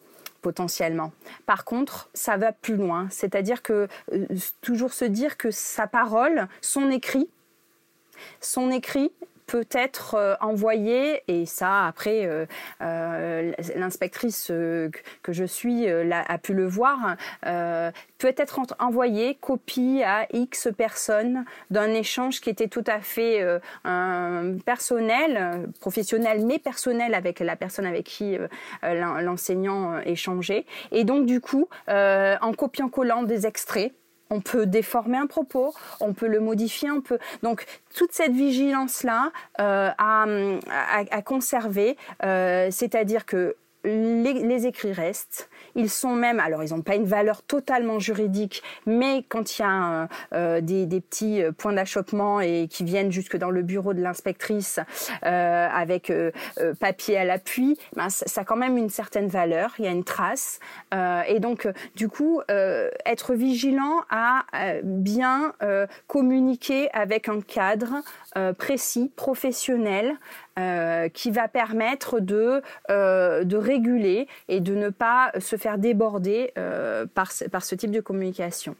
potentiellement. 0.41 1.11
Par 1.47 1.65
contre, 1.65 2.09
ça 2.13 2.37
va 2.37 2.51
plus 2.51 2.75
loin, 2.75 3.07
c'est-à-dire 3.09 3.63
que 3.63 3.87
toujours 4.61 4.93
se 4.93 5.05
dire 5.05 5.37
que 5.37 5.49
sa 5.49 5.87
parole, 5.87 6.47
son 6.61 6.91
écrit, 6.91 7.29
son 8.39 8.71
écrit 8.71 9.11
peut 9.45 9.67
être 9.71 10.15
euh, 10.15 10.35
envoyé, 10.41 11.21
et 11.27 11.45
ça 11.45 11.85
après 11.85 12.25
euh, 12.25 12.45
euh, 12.81 13.51
l'inspectrice 13.75 14.47
que 14.47 15.33
je 15.33 15.43
suis 15.43 15.87
a 15.87 16.37
pu 16.37 16.53
le 16.53 16.65
voir, 16.65 17.15
peut 17.41 18.33
être 18.37 18.59
envoyé 18.79 19.35
copie 19.35 20.01
à 20.03 20.27
X 20.33 20.69
personnes 20.75 21.45
d'un 21.69 21.93
échange 21.93 22.41
qui 22.41 22.49
était 22.49 22.67
tout 22.67 22.83
à 22.87 23.01
fait 23.01 23.43
personnel, 24.65 25.69
professionnel, 25.79 26.45
mais 26.45 26.59
personnel 26.59 27.13
avec 27.13 27.39
la 27.39 27.55
personne 27.55 27.85
avec 27.85 28.05
qui 28.05 28.37
l'enseignant 28.83 29.99
échangeait. 29.99 30.65
Et 30.91 31.03
donc 31.03 31.25
du 31.25 31.41
coup, 31.41 31.67
en 31.87 32.53
copiant-collant 32.53 33.23
des 33.23 33.45
extraits, 33.45 33.93
on 34.29 34.41
peut 34.41 34.65
déformer 34.65 35.17
un 35.17 35.27
propos, 35.27 35.73
on 35.99 36.13
peut 36.13 36.27
le 36.27 36.39
modifier, 36.39 36.91
on 36.91 37.01
peut 37.01 37.19
donc 37.43 37.65
toute 37.95 38.11
cette 38.11 38.33
vigilance 38.33 39.03
là 39.03 39.31
euh, 39.59 39.91
à, 39.97 41.21
conserver, 41.23 41.97
euh, 42.23 42.69
c'est-à-dire 42.71 43.25
que 43.25 43.55
les, 43.85 44.67
écrits 44.67 44.93
restent. 44.93 45.49
Ils 45.75 45.89
sont 45.89 46.15
même, 46.15 46.39
alors 46.39 46.63
ils 46.63 46.73
n'ont 46.73 46.81
pas 46.81 46.95
une 46.95 47.05
valeur 47.05 47.43
totalement 47.43 47.99
juridique, 47.99 48.63
mais 48.85 49.23
quand 49.27 49.57
il 49.57 49.61
y 49.61 49.65
a 49.65 50.07
euh, 50.33 50.61
des, 50.61 51.01
petits 51.01 51.43
euh, 51.43 51.51
points 51.51 51.73
d'achoppement 51.73 52.39
et 52.39 52.67
qui 52.69 52.83
viennent 52.83 53.11
jusque 53.11 53.37
dans 53.37 53.49
le 53.49 53.61
bureau 53.61 53.93
de 53.93 54.01
l'inspectrice 54.01 54.79
euh, 55.25 55.67
avec 55.71 56.11
papier 56.79 57.17
à 57.17 57.25
l'appui, 57.25 57.77
ben, 57.95 58.09
ça, 58.09 58.41
a 58.41 58.43
quand 58.43 58.55
même 58.55 58.77
une 58.77 58.89
certaine 58.89 59.27
valeur. 59.27 59.73
Il 59.79 59.85
y 59.85 59.87
a 59.87 59.91
une 59.91 60.03
trace. 60.03 60.59
et 61.27 61.39
donc, 61.39 61.67
du 61.95 62.09
coup, 62.09 62.41
être 63.05 63.33
vigilant 63.33 64.01
à 64.09 64.45
bien 64.83 65.53
communiquer 66.07 66.89
avec 66.93 67.29
un 67.29 67.41
cadre 67.41 68.01
précis, 68.57 69.11
professionnel, 69.15 70.15
qui 71.13 71.31
va 71.31 71.47
permettre 71.47 72.19
de, 72.19 72.61
de 72.89 73.57
réguler 73.75 74.27
et 74.47 74.59
de 74.59 74.75
ne 74.75 74.89
pas 74.89 75.31
se 75.39 75.55
faire 75.55 75.77
déborder 75.77 76.51
euh, 76.57 77.05
par, 77.05 77.31
par 77.51 77.63
ce 77.63 77.75
type 77.75 77.91
de 77.91 78.01
communication. 78.01 78.75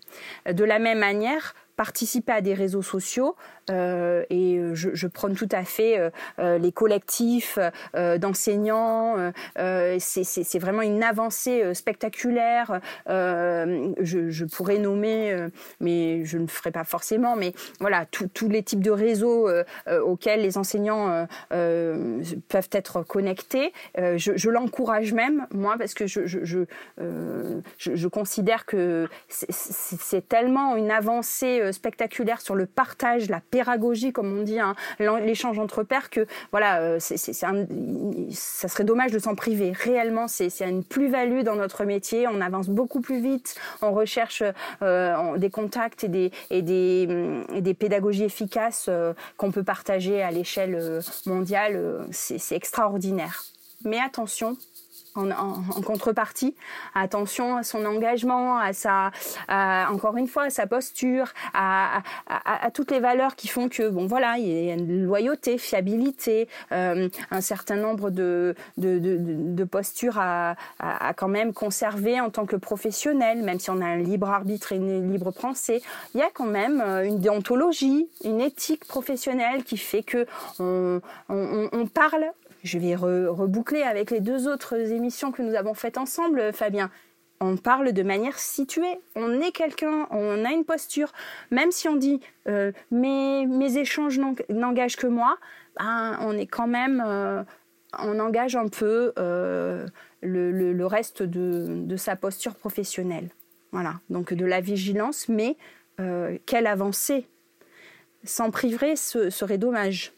De 0.51 0.63
la 0.63 0.79
même 0.79 0.99
manière, 0.99 1.53
participer 1.75 2.31
à 2.31 2.41
des 2.41 2.53
réseaux 2.53 2.81
sociaux 2.81 3.35
euh, 3.71 4.23
et 4.29 4.59
je, 4.73 4.89
je, 4.93 5.07
prône 5.07 5.35
tout 5.35 5.49
à 5.51 5.63
fait 5.63 5.97
euh, 5.97 6.09
euh 6.39 6.57
les 6.57 6.71
collectifs 6.71 7.57
euh, 7.95 8.17
d'enseignants. 8.17 9.31
Euh, 9.57 9.97
c'est 9.99 10.59
vraiment 10.59 10.81
une 10.81 11.03
avancée 11.03 11.73
spectaculaire. 11.73 12.79
Je, 13.07 14.45
pourrais 14.45 14.77
nommer, 14.77 15.47
mais 15.79 16.23
je 16.25 16.38
ne 16.38 16.47
ferai 16.47 16.71
pas 16.71 16.83
forcément. 16.83 17.35
Mais 17.35 17.53
voilà, 17.79 18.05
tous 18.05 18.49
les 18.49 18.63
types 18.63 18.83
de 18.83 18.91
réseaux 18.91 19.49
auxquels 19.88 20.41
les 20.41 20.57
enseignants 20.57 21.27
peuvent 21.49 22.69
être 22.71 23.03
connectés. 23.03 23.73
je, 23.95 24.49
l'encourage 24.49 25.13
même, 25.13 25.47
moi, 25.51 25.75
parce 25.77 25.93
que 25.93 26.07
je, 26.07 26.25
je 26.25 28.07
considère 28.07 28.65
que 28.65 29.07
c'est 29.29 30.27
tellement 30.27 30.75
une 30.75 30.91
avancée 30.91 31.64
spectaculaire 31.71 32.41
sur 32.41 32.56
le 32.56 32.65
partage, 32.65 33.30
la 33.30 33.41
pédagogie, 33.41 34.12
comme 34.12 34.38
on 34.38 34.43
dit, 34.43 34.60
hein, 34.60 34.75
l'échange 34.99 35.60
entre 35.60 35.84
pairs, 35.84 36.10
que 36.10 36.25
voilà, 36.51 36.80
euh, 36.80 36.99
ça 36.99 38.67
serait 38.67 38.84
dommage 38.84 39.12
de 39.12 39.19
s'en 39.19 39.36
priver. 39.36 39.71
Réellement, 39.71 40.28
c'est, 40.28 40.49
une 40.62 40.84
plus-value 40.84 41.41
dans 41.41 41.56
notre 41.56 41.86
métier. 41.86 42.28
On 42.28 42.41
avance 42.41 42.69
beaucoup 42.69 43.01
plus 43.01 43.19
vite. 43.19 43.56
On 43.82 43.91
recherche 43.91 44.43
euh, 44.82 45.38
des 45.38 45.49
contacts 45.49 46.04
et 46.04 46.62
des, 46.62 47.73
pédagogies 47.80 48.23
efficaces 48.23 48.88
euh, 48.89 49.13
qu'on 49.38 49.51
peut 49.51 49.63
partager 49.63 50.21
à 50.21 50.32
l'échelle 50.32 51.01
mondiale. 51.25 52.06
c'est 52.12 52.56
extraordinaire. 52.56 53.43
Mais 53.84 53.99
attention, 53.99 54.58
en, 55.15 55.81
contrepartie. 55.81 56.55
Attention 56.93 57.58
à 57.58 57.63
son 57.63 57.86
engagement, 57.86 58.58
à 58.58 58.73
sa, 58.73 59.12
encore 59.89 60.17
une 60.17 60.27
fois, 60.27 60.43
à 60.43 60.49
sa 60.49 60.67
posture, 60.67 61.27
à, 61.53 62.01
toutes 62.73 62.91
les 62.91 62.99
valeurs 62.99 63.36
qui 63.36 63.47
font 63.47 63.69
que, 63.69 63.89
bon, 63.89 64.08
voilà, 64.08 64.38
il 64.38 64.47
y 64.47 64.69
a 64.69 64.73
une 64.73 65.05
loyauté, 65.05 65.58
fiabilité, 65.58 66.47
euh, 66.71 67.10
un 67.31 67.41
certain 67.41 67.75
nombre 67.75 68.10
de, 68.10 68.55
de, 68.77 69.63
postures 69.63 70.19
à, 70.19 70.55
quand 71.15 71.27
même 71.27 71.53
conserver 71.53 72.19
en 72.19 72.29
tant 72.29 72.45
que 72.45 72.55
professionnel, 72.55 73.41
même 73.41 73.60
si 73.60 73.69
on 73.69 73.81
a 73.81 73.86
un 73.86 73.97
libre 73.97 74.29
arbitre 74.29 74.71
et 74.73 74.75
une 74.75 75.12
libre 75.12 75.31
pensée. 75.31 75.81
Il 76.13 76.19
y 76.19 76.23
a 76.23 76.29
quand 76.34 76.45
même 76.45 76.81
euh, 76.81 77.05
une 77.05 77.19
déontologie, 77.19 78.08
une 78.23 78.41
éthique 78.41 78.86
professionnelle 78.86 79.63
qui 79.63 79.77
fait 79.77 80.03
que 80.03 80.25
on, 80.60 81.01
on 81.29 81.88
parle 81.88 82.31
je 82.65 82.80
vais 82.80 82.95
reboucler 82.95 83.84
avec 83.84 84.10
les 84.12 84.19
deux 84.19 84.47
autres 84.47 84.73
émissions 84.91 85.32
que 85.32 85.43
nous 85.43 85.54
avons 85.54 85.75
faites 85.75 85.97
ensemble, 85.97 86.51
Fabien. 86.51 86.89
On 87.39 87.58
parle 87.58 87.93
de 87.93 88.01
manière 88.01 88.39
située. 88.39 88.99
On 89.15 89.39
est 89.39 89.51
quelqu'un, 89.51 90.08
on 90.10 90.43
a 90.43 90.51
une 90.51 90.65
posture. 90.65 91.12
Même 91.51 91.71
si 91.71 91.88
on 91.88 91.95
dit 91.95 92.21
euh, 92.47 92.71
mes, 92.91 93.78
échanges 93.78 94.19
n'engagent 94.49 94.95
que 94.95 95.08
moi, 95.08 95.38
ben, 95.78 96.17
on 96.21 96.36
est 96.38 96.47
quand 96.47 96.67
même, 96.67 97.04
euh, 97.06 97.43
on 97.99 98.19
engage 98.19 98.56
un 98.56 98.67
peu 98.67 99.13
euh, 99.19 99.86
le, 100.21 100.86
reste 100.86 101.21
de, 101.21 101.95
sa 101.97 102.15
posture 102.15 102.56
professionnelle. 102.56 103.30
Voilà. 103.71 103.99
Donc 104.10 104.34
de 104.34 104.45
la 104.45 104.60
vigilance, 104.60 105.30
mais 105.30 105.58
quelle 106.45 106.67
avancée 106.67 107.28
S'en 108.23 108.49
priverait 108.49 108.95
ce 108.95 109.30
serait 109.30 109.60
dommage. 109.60 110.13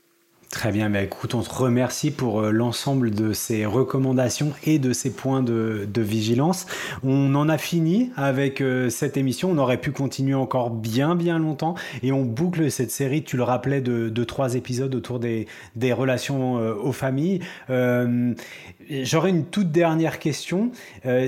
Très 0.50 0.72
bien, 0.72 0.88
mais 0.88 1.04
écoute, 1.04 1.36
on 1.36 1.42
te 1.42 1.54
remercie 1.54 2.10
pour 2.10 2.40
euh, 2.40 2.52
l'ensemble 2.52 3.12
de 3.12 3.34
ces 3.34 3.66
recommandations 3.66 4.54
et 4.64 4.80
de 4.80 4.94
ces 4.94 5.12
points 5.12 5.44
de, 5.44 5.86
vigilance. 5.98 6.68
On 7.04 7.36
en 7.36 7.50
a 7.50 7.58
fini 7.58 8.12
avec 8.16 8.62
euh, 8.62 8.90
cette 8.90 9.18
émission. 9.18 9.52
On 9.52 9.58
aurait 9.58 9.80
pu 9.80 9.92
continuer 9.92 10.36
encore 10.36 10.70
bien, 10.70 11.16
bien 11.16 11.38
longtemps. 11.38 11.76
Et 12.02 12.14
on 12.14 12.24
boucle 12.24 12.72
cette 12.72 12.92
série, 12.92 13.24
tu 13.24 13.36
le 13.36 13.44
rappelais, 13.44 13.82
de, 13.82 14.24
trois 14.24 14.56
épisodes 14.56 14.96
autour 14.96 15.20
des, 15.20 15.48
relations 15.92 16.58
euh, 16.58 16.74
aux 16.76 16.94
familles. 16.94 17.42
J'aurais 18.90 19.32
une 19.32 19.46
toute 19.46 19.72
dernière 19.72 20.18
question. 20.18 20.72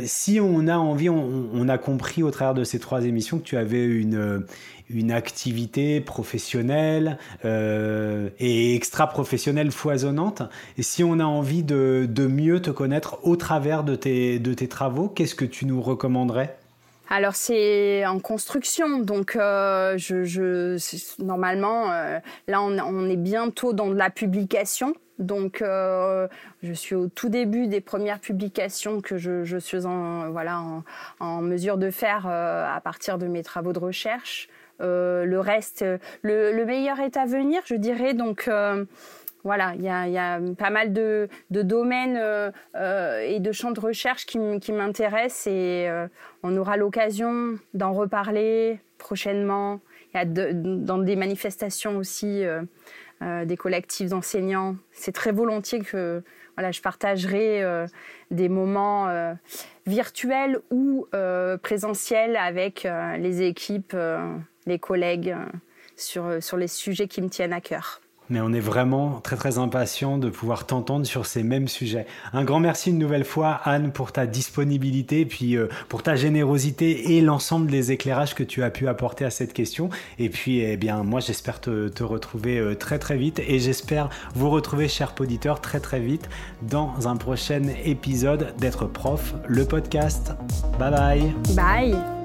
si 0.06 0.40
on 0.40 0.68
a 0.68 0.78
envie, 0.78 1.10
on, 1.10 1.68
a 1.68 1.78
compris 1.78 2.24
au 2.24 2.32
travers 2.32 2.54
de 2.54 2.64
ces 2.64 2.80
trois 2.80 3.04
émissions 3.04 3.38
que 3.40 3.44
tu 3.44 3.58
avais 3.58 3.84
une 3.84 4.46
une 4.90 5.12
activité 5.12 6.02
professionnelle 6.02 7.18
euh, 7.46 8.30
et 8.40 8.76
extra-professionnelle 8.76 9.72
foisonnante. 9.72 10.42
Et 10.78 10.84
si 10.84 11.04
on 11.04 11.20
a 11.20 11.26
envie 11.26 11.64
de, 11.64 12.08
de, 12.10 12.28
mieux 12.28 12.62
te 12.62 12.72
connaître 12.72 13.20
au 13.24 13.36
travers 13.36 13.84
de 13.84 13.96
tes, 13.96 14.40
de 14.40 14.54
tes 14.54 14.68
travaux, 14.68 15.08
qu'est-ce 15.08 15.36
que 15.36 15.46
tu 15.46 15.66
nous 15.66 15.82
recommanderais? 15.82 16.58
Alors 17.12 17.36
c'est 17.36 18.06
en 18.06 18.20
construction, 18.20 19.00
donc 19.00 19.36
euh, 19.36 19.98
je, 19.98 20.78
normalement 21.24 21.92
euh, 21.92 22.20
là 22.48 22.62
on, 22.62 23.10
est 23.10 23.16
bientôt 23.16 23.74
dans 23.74 23.88
de 23.88 23.96
la 23.96 24.12
publication, 24.12 24.94
donc 25.18 25.64
je 25.64 26.74
suis 26.74 26.94
au 26.94 27.08
tout 27.08 27.30
début 27.30 27.66
des 27.66 27.82
premières 27.82 28.20
publications 28.20 29.02
que 29.02 29.18
je, 29.18 29.58
suis 29.58 29.88
en 29.88 30.30
voilà 30.30 30.62
en, 30.62 30.84
en, 31.20 31.42
mesure 31.42 31.80
de 31.80 31.90
faire 31.90 32.28
à 32.28 32.80
partir 32.84 33.18
de 33.18 33.26
mes 33.26 33.42
travaux 33.42 33.74
de 33.74 33.80
recherche. 33.80 34.48
Euh, 34.82 35.26
le 35.26 35.40
reste, 35.40 35.86
le, 36.22 36.66
meilleur 36.66 37.00
est 37.00 37.18
à 37.18 37.26
venir, 37.26 37.62
je 37.66 37.76
dirais. 37.76 38.14
Donc 38.14 38.48
euh, 38.48 38.86
voilà, 39.44 39.74
il 39.76 39.82
y 39.82 39.90
a, 39.90 40.40
pas 40.58 40.70
mal 40.70 40.94
de, 40.94 41.30
domaines 41.50 42.18
euh, 42.18 43.20
et 43.22 43.40
de 43.40 43.52
champs 43.52 43.72
de 43.72 43.80
recherche 43.80 44.26
qui, 44.26 44.40
m'intéressent 44.72 45.48
et 45.48 45.90
on 46.44 46.56
aura 46.58 46.78
l'occasion 46.78 47.58
d'en 47.74 47.94
reparler 47.94 48.80
prochainement. 48.98 49.80
Il 50.14 50.18
y 50.18 50.22
a 50.22 50.26
dans 50.26 50.98
des 50.98 51.16
manifestations 51.16 51.98
aussi 51.98 52.44
des 53.22 53.58
collectifs 53.58 54.10
d'enseignants. 54.10 54.76
C'est 54.92 55.12
très 55.12 55.32
volontiers 55.32 55.80
que 55.80 56.24
voilà, 56.56 56.72
je 56.72 56.82
partagerai 56.82 57.64
des 58.32 58.50
moments 58.50 59.08
virtuels 59.86 60.60
ou 60.72 61.08
présentiels 61.62 62.36
avec 62.36 62.88
les 63.18 63.44
équipes 63.44 63.96
les 64.66 64.80
collègues 64.80 65.32
euh, 65.32 65.46
sur, 65.96 66.26
euh, 66.26 66.42
sur 66.42 66.58
les 66.58 66.68
sujets 66.68 67.08
qui 67.08 67.22
me 67.22 67.30
tiennent 67.30 67.54
à 67.54 67.62
cœur. 67.62 68.02
Mais 68.32 68.42
on 68.42 68.54
est 68.54 68.60
vraiment 68.60 69.22
très 69.22 69.36
très 69.36 69.58
impatient 69.58 70.20
de 70.20 70.30
pouvoir 70.30 70.68
t'entendre 70.68 71.08
sur 71.08 71.26
ces 71.26 71.42
mêmes 71.42 71.68
sujets. 71.68 72.06
Un 72.32 72.44
grand 72.44 72.60
merci 72.60 72.92
une 72.92 73.00
nouvelle 73.00 73.26
fois 73.26 73.60
Anne 73.64 73.92
pour 73.92 74.12
ta 74.12 74.28
disponibilité, 74.28 75.26
puis 75.26 75.58
euh, 75.58 75.68
pour 75.88 76.04
ta 76.04 76.16
générosité 76.16 77.18
et 77.18 77.22
l'ensemble 77.22 77.72
des 77.72 77.92
éclairages 77.92 78.36
que 78.36 78.44
tu 78.44 78.62
as 78.62 78.70
pu 78.70 78.88
apporter 78.88 79.26
à 79.26 79.32
cette 79.32 79.52
question. 79.52 79.90
Et 80.20 80.30
puis 80.30 80.60
eh 80.60 80.78
bien 80.78 81.02
moi 81.02 81.22
j'espère 81.22 81.60
te, 81.60 81.88
te, 81.88 82.04
retrouver 82.04 82.76
très 82.80 83.00
très 83.00 83.18
vite 83.18 83.40
et 83.40 83.58
j'espère 83.58 84.10
vous 84.36 84.52
retrouver 84.52 84.88
chers 84.88 85.16
auditeurs 85.20 85.60
très 85.60 85.80
très 85.80 86.00
vite 86.00 86.30
dans 86.62 87.08
un 87.08 87.16
prochain 87.16 87.64
épisode 87.84 88.54
d'être 88.60 88.86
prof, 88.86 89.34
le 89.48 89.66
podcast. 89.66 90.34
Bye 90.78 90.92
bye. 90.92 91.34
Bye. 91.56 92.19